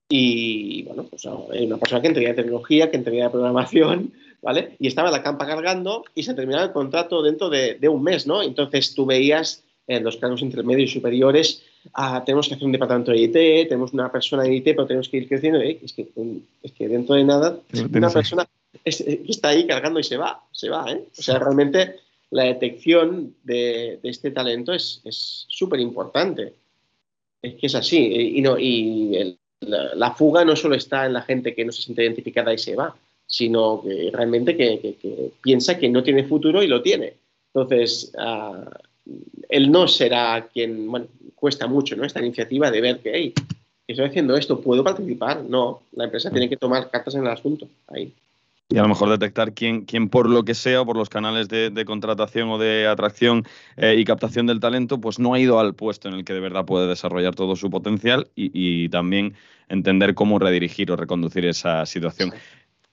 [0.08, 4.12] Y bueno, pues una persona que entendía tecnología, que entendía programación,
[4.42, 4.76] ¿vale?
[4.78, 8.42] Y estaba la campa cargando y se terminaba el contrato dentro de, un mes, ¿no?
[8.42, 11.62] Entonces tú veías en los cargos intermedios y superiores,
[11.92, 15.08] ah, tenemos que hacer un departamento de IT, tenemos una persona de IT, pero tenemos
[15.08, 15.60] que ir creciendo.
[15.60, 15.78] ¿eh?
[15.82, 16.08] Es, que,
[16.62, 17.58] es que dentro de nada,
[17.92, 18.46] una persona
[18.84, 21.04] está ahí cargando y se va, se va, ¿eh?
[21.18, 21.96] O sea, realmente
[22.30, 25.00] la detección de, este talento es
[25.48, 26.54] súper importante.
[27.42, 27.98] Es que es así.
[28.36, 32.04] Y, no, y la, fuga no solo está en la gente que no se siente
[32.04, 32.94] identificada y se va,
[33.26, 37.14] sino que realmente que, piensa que no tiene futuro y lo tiene.
[37.52, 38.70] Entonces, uh,
[39.48, 42.04] él no será quien, bueno, cuesta mucho ¿no?
[42.04, 43.34] esta iniciativa de ver que, hey,
[43.86, 45.42] estoy haciendo esto, ¿puedo participar?
[45.42, 47.66] No, la empresa tiene que tomar cartas en el asunto.
[47.88, 48.12] Ahí.
[48.72, 51.84] Y a lo mejor detectar quién, quién por lo que sea, por los canales de,
[51.84, 53.44] contratación o de atracción
[53.76, 56.40] eh, y captación del talento, pues no ha ido al puesto en el que de
[56.40, 59.34] verdad puede desarrollar todo su potencial y, y también
[59.68, 62.32] entender cómo redirigir o reconducir esa situación.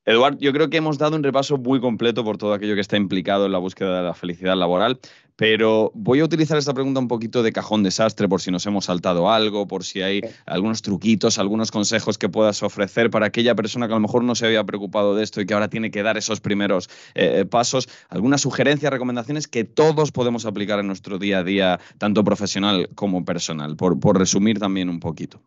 [0.09, 2.97] Eduard, yo creo que hemos dado un repaso muy completo por todo aquello que está
[2.97, 4.99] implicado en la búsqueda de la felicidad laboral,
[5.35, 8.85] pero voy a utilizar esta pregunta un poquito de cajón desastre por si nos hemos
[8.85, 13.85] saltado algo, por si hay algunos truquitos, algunos consejos que puedas ofrecer para aquella persona
[13.85, 16.01] que a lo mejor no se había preocupado de esto y que ahora tiene que
[16.01, 21.37] dar esos primeros eh, pasos, algunas sugerencias, recomendaciones que todos podemos aplicar en nuestro día
[21.37, 25.39] a día, tanto profesional como personal, por, por resumir también un poquito.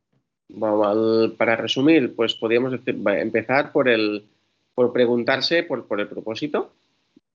[0.54, 4.26] Bueno, para resumir, pues podríamos empezar por el,
[4.74, 6.72] por preguntarse por, el propósito,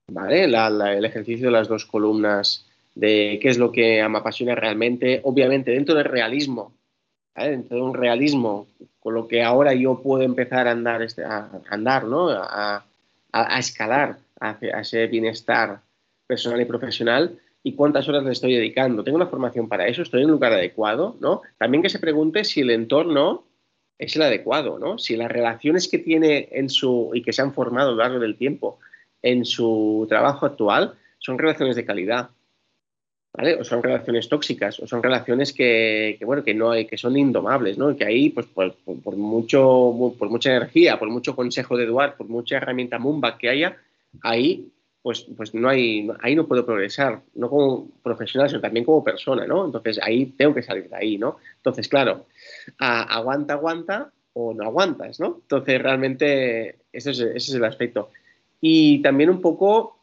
[0.08, 0.44] ¿vale?
[0.44, 5.70] el ejercicio de las dos columnas de qué es lo que me apasiona realmente, obviamente
[5.70, 6.72] dentro del realismo,
[7.36, 8.66] dentro de un realismo,
[8.98, 12.28] con lo que ahora yo puedo empezar a andar, este, a, andar ¿no?
[12.30, 12.84] a,
[13.58, 15.80] escalar hacia ese bienestar
[16.26, 19.04] personal y profesional y cuántas horas le estoy dedicando.
[19.04, 20.02] ¿Tengo una formación para eso?
[20.02, 21.16] ¿Estoy en un lugar adecuado?
[21.20, 21.42] ¿no?
[21.56, 23.44] También que se pregunte si el entorno
[23.98, 24.98] es el adecuado, ¿no?
[24.98, 28.18] Si las relaciones que tiene en su y que se han formado a lo largo
[28.20, 28.78] del tiempo
[29.22, 32.30] en su trabajo actual son relaciones de calidad,
[33.32, 33.56] ¿vale?
[33.56, 37.76] O son relaciones tóxicas, o son relaciones que, bueno, que no hay, que son indomables,
[37.76, 37.90] ¿no?
[37.90, 38.74] Y que ahí, pues, por,
[39.16, 43.76] mucho, por mucha energía, por mucho consejo de Eduard, por mucha herramienta Mumba que haya,
[44.22, 44.68] ahí,
[45.08, 49.46] pues, pues no hay, ahí no puedo progresar, no como profesional, sino también como persona,
[49.46, 49.64] ¿no?
[49.64, 51.38] Entonces ahí tengo que salir de ahí, ¿no?
[51.56, 52.26] Entonces, claro,
[52.76, 55.38] aguanta, aguanta o no aguantas, ¿no?
[55.40, 58.10] Entonces, realmente ese es, es el aspecto.
[58.60, 59.98] Y también un poco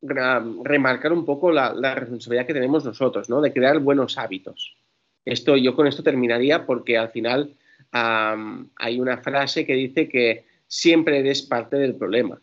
[0.00, 3.40] remarcar un poco la, responsabilidad que tenemos nosotros, ¿no?
[3.40, 4.76] De crear buenos hábitos.
[5.24, 7.52] Esto, yo con esto terminaría porque al final
[7.90, 12.40] hay una frase que dice que siempre eres parte del problema.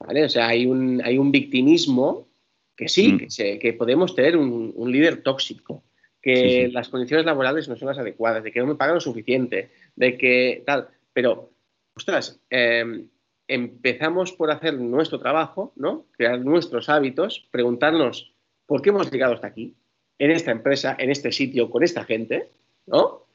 [0.00, 0.24] ¿Vale?
[0.24, 2.28] O sea, hay un, hay un victimismo
[2.76, 3.58] que sí, mm.
[3.58, 5.84] que, podemos tener un, líder tóxico,
[6.22, 9.70] que las condiciones laborales no son las adecuadas, de que no me pagan lo suficiente,
[9.96, 10.88] de que tal.
[11.12, 11.52] Pero,
[11.94, 13.04] ostras, eh,
[13.50, 16.06] empezamos por hacer nuestro trabajo, ¿no?
[16.12, 18.32] crear nuestros hábitos, preguntarnos
[18.64, 19.74] por qué hemos llegado hasta aquí,
[20.18, 22.48] en esta empresa, en este sitio, con esta gente,
[22.86, 23.26] ¿no?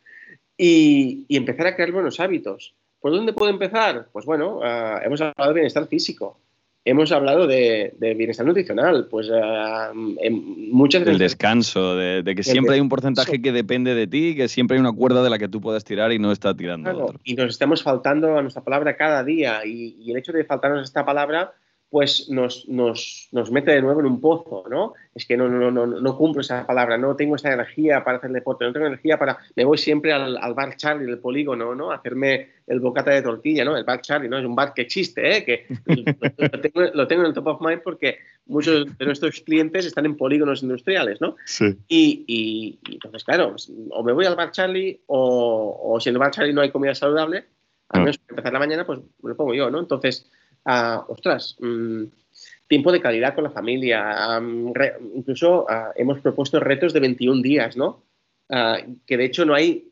[0.58, 2.76] Y, empezar a crear buenos hábitos.
[3.00, 4.08] ¿Por dónde puedo empezar?
[4.14, 6.40] Pues bueno, ah, hemos hablado de bienestar físico,
[6.86, 12.80] hemos hablado de, bienestar nutricional, pues uh, en muchas El descanso, de, que siempre hay
[12.80, 15.60] un porcentaje que depende de ti, que siempre hay una cuerda de la que tú
[15.60, 19.66] puedes tirar y no está tirando Y nos estamos faltando a nuestra palabra cada día
[19.66, 21.54] y, y el hecho de faltarnos esta palabra
[21.90, 24.94] pues nos, nos, nos, mete de nuevo en un pozo, ¿no?
[25.14, 28.32] Es que no, no, no, no cumplo esa palabra, no tengo esa energía para hacer
[28.32, 29.38] deporte, no tengo energía para...
[29.56, 31.92] Me voy siempre al, al bar Charlie del polígono, ¿no?
[31.92, 33.78] A hacerme el bocata de tortilla, ¿no?
[33.78, 34.38] El bar Charlie, ¿no?
[34.38, 35.46] Es un bar que existe, ¿eh?
[35.46, 35.68] Que
[36.38, 38.18] lo, tengo, lo tengo en el top of mind porque
[38.48, 41.36] muchos de nuestros clientes están en polígonos industriales, ¿no?
[41.46, 41.78] Sí.
[41.88, 43.56] Y, y, entonces, claro,
[43.92, 46.72] o me voy al bar Charlie o, o si en el bar Charlie no hay
[46.72, 47.46] comida saludable,
[47.90, 49.80] al menos para empezar la mañana, pues me lo pongo yo, ¿no?
[49.80, 50.30] Entonces
[51.08, 52.04] ostras, mm,
[52.68, 54.40] tiempo de calidad con la familia.
[55.16, 58.04] incluso ah, hemos propuesto retos de 21 días, ¿no?
[58.50, 59.90] Ah, que de hecho no hay,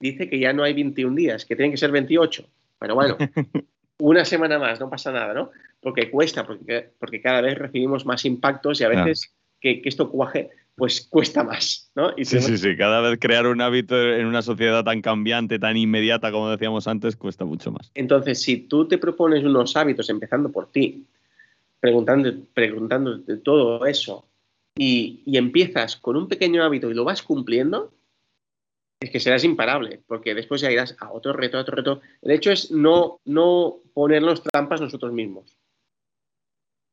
[0.00, 2.44] dice que ya no hay 21 días, que tienen que ser 28.
[2.78, 3.16] Pero bueno,
[3.98, 5.50] una semana más, no pasa nada, ¿no?
[5.80, 10.10] Porque cuesta, porque, porque cada vez recibimos más impactos y a veces que, que, esto
[10.10, 12.14] cuaje, pues cuesta más, ¿no?
[12.16, 16.30] sí, sí, sí, cada vez crear un hábito en una sociedad tan cambiante, tan inmediata
[16.30, 17.90] como decíamos antes, cuesta mucho más.
[17.94, 21.04] Entonces, si tú te propones unos hábitos empezando por ti,
[21.80, 24.24] preguntando, preguntándote todo eso,
[24.78, 27.92] y, empiezas con un pequeño hábito y lo vas cumpliendo,
[29.00, 32.00] es que serás imparable, porque después ya irás a otro reto, a otro reto.
[32.22, 35.56] El hecho es no, no ponernos trampas nosotros mismos.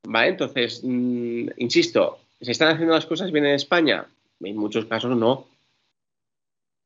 [0.07, 0.29] ¿Vale?
[0.29, 4.05] Entonces, mm, insisto, ¿Se están haciendo las cosas bien en España?
[4.39, 5.47] En muchos casos no,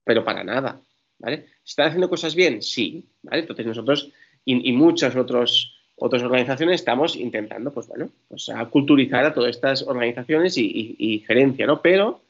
[0.06, 0.80] pero para nada.
[1.18, 1.48] ¿vale?
[1.64, 2.62] ¿Se están haciendo cosas bien?
[2.62, 3.06] Sí.
[3.24, 3.42] ¿vale?
[3.42, 4.10] Entonces nosotros
[4.46, 10.58] y, muchas otras organizaciones estamos intentando pues, bueno, pues, a culturizar a todas estas organizaciones
[10.58, 11.82] y, gerencia, ¿no?
[11.82, 12.22] pero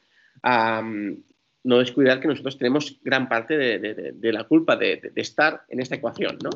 [0.42, 6.36] no descuidar que nosotros tenemos gran parte de, la culpa de, estar en esta ecuación.
[6.42, 6.50] ¿no?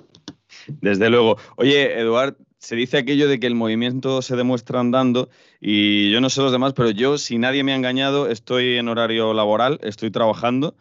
[0.66, 1.36] Desde luego.
[1.54, 2.34] Oye, Eduard,
[2.64, 5.28] se dice aquello de que el movimiento se demuestra andando
[5.60, 8.88] y yo no sé los demás, pero yo, si nadie me ha engañado, estoy en
[8.88, 10.74] horario laboral, estoy trabajando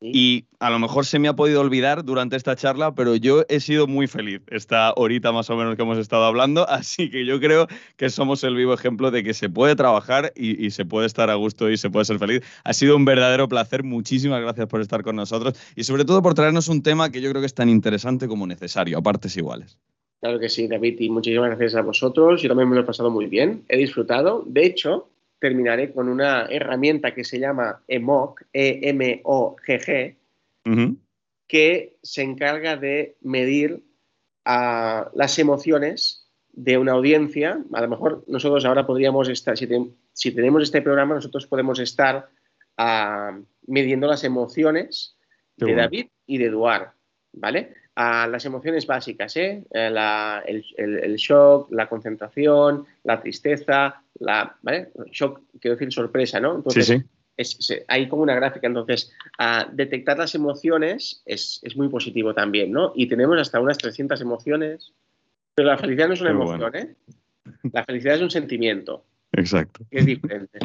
[0.00, 3.60] y a lo mejor se me ha podido olvidar durante esta charla, pero yo he
[3.60, 7.38] sido muy feliz esta horita más o menos que hemos estado hablando, así que yo
[7.38, 11.06] creo que somos el vivo ejemplo de que se puede trabajar y, y, se puede
[11.06, 12.42] estar a gusto y se puede ser feliz.
[12.64, 16.34] Ha sido un verdadero placer, muchísimas gracias por estar con nosotros y sobre todo por
[16.34, 19.78] traernos un tema que yo creo que es tan interesante como necesario, a partes iguales.
[20.20, 22.42] Claro que sí, David, y muchísimas gracias a vosotros.
[22.42, 24.44] Yo también me lo he pasado muy bien, he disfrutado.
[24.46, 25.08] De hecho,
[25.38, 30.16] terminaré con una herramienta que se llama EMOG, E-M-O-G-G,
[31.46, 33.82] que se encarga de medir
[34.44, 37.64] ah, las emociones de una audiencia.
[37.72, 42.28] A lo mejor nosotros ahora podríamos estar, si, tenemos este programa, nosotros podemos estar
[42.76, 45.16] ah, midiendo las emociones
[45.56, 46.92] de David y de Eduard,
[47.32, 47.79] ¿vale?
[47.96, 49.64] Las emociones básicas, ¿eh?
[49.72, 54.90] eh el, shock, la concentración, la tristeza, la, ¿vale?
[55.10, 56.56] Shock, quiero decir sorpresa, ¿no?
[56.56, 57.74] Entonces, sí, sí.
[57.88, 59.12] hay como una gráfica, entonces
[59.72, 62.92] detectar las emociones es, muy positivo también, ¿no?
[62.94, 64.92] Y tenemos hasta unas 300 emociones,
[65.54, 66.94] pero la felicidad no es una emoción, ¿eh?
[67.72, 69.04] La felicidad es un sentimiento.
[69.32, 69.84] Exacto.
[69.90, 70.58] es diferente.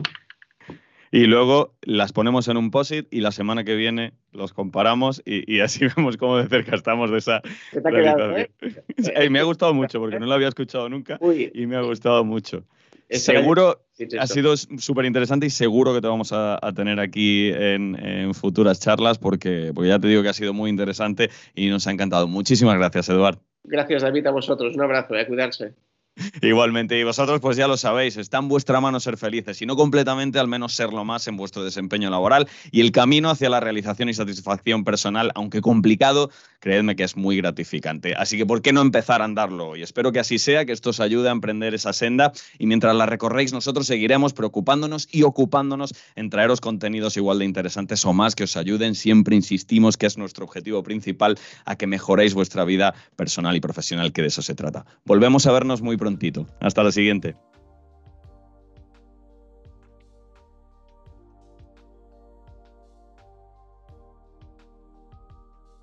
[1.16, 5.61] Y luego las ponemos en un POSIT y la semana que viene los comparamos y,
[5.61, 7.41] así vemos cómo de cerca estamos de esa
[7.72, 8.51] quedado, ¿eh?
[9.30, 11.18] me ha gustado mucho porque no lo había escuchado nunca
[11.53, 12.66] y me ha gustado mucho.
[13.09, 13.80] seguro,
[14.20, 19.18] ha sido súper interesante y seguro que te vamos a, tener aquí en, futuras charlas
[19.18, 22.28] porque, porque ya te digo que ha sido muy interesante y nos ha encantado.
[22.28, 23.38] Muchísimas gracias, Eduard.
[23.63, 24.76] Gracias, David, a vosotros.
[24.76, 25.76] Un abrazo, y a cuidarse.
[26.41, 29.76] Igualmente, y vosotros pues ya lo sabéis, está en vuestra mano ser felices, y no
[29.76, 34.09] completamente, al menos serlo más en vuestro desempeño laboral y el camino hacia la realización
[34.09, 38.16] y satisfacción personal, aunque complicado, creedme que es muy gratificante.
[38.16, 39.84] Así que, ¿por qué no empezar a andarlo hoy?
[39.84, 43.05] Espero que así sea, que esto os ayude a emprender esa senda y mientras la
[43.05, 48.45] recorréis, nosotros seguiremos preocupándonos y ocupándonos en traeros contenidos igual de interesantes o más que
[48.45, 48.95] os ayuden.
[48.95, 54.13] Siempre insistimos que es nuestro objetivo principal a que mejoréis vuestra vida personal y profesional,
[54.13, 54.86] que de eso se trata.
[55.03, 55.97] Volvemos a vernos muy
[56.59, 57.35] Hasta la siguiente.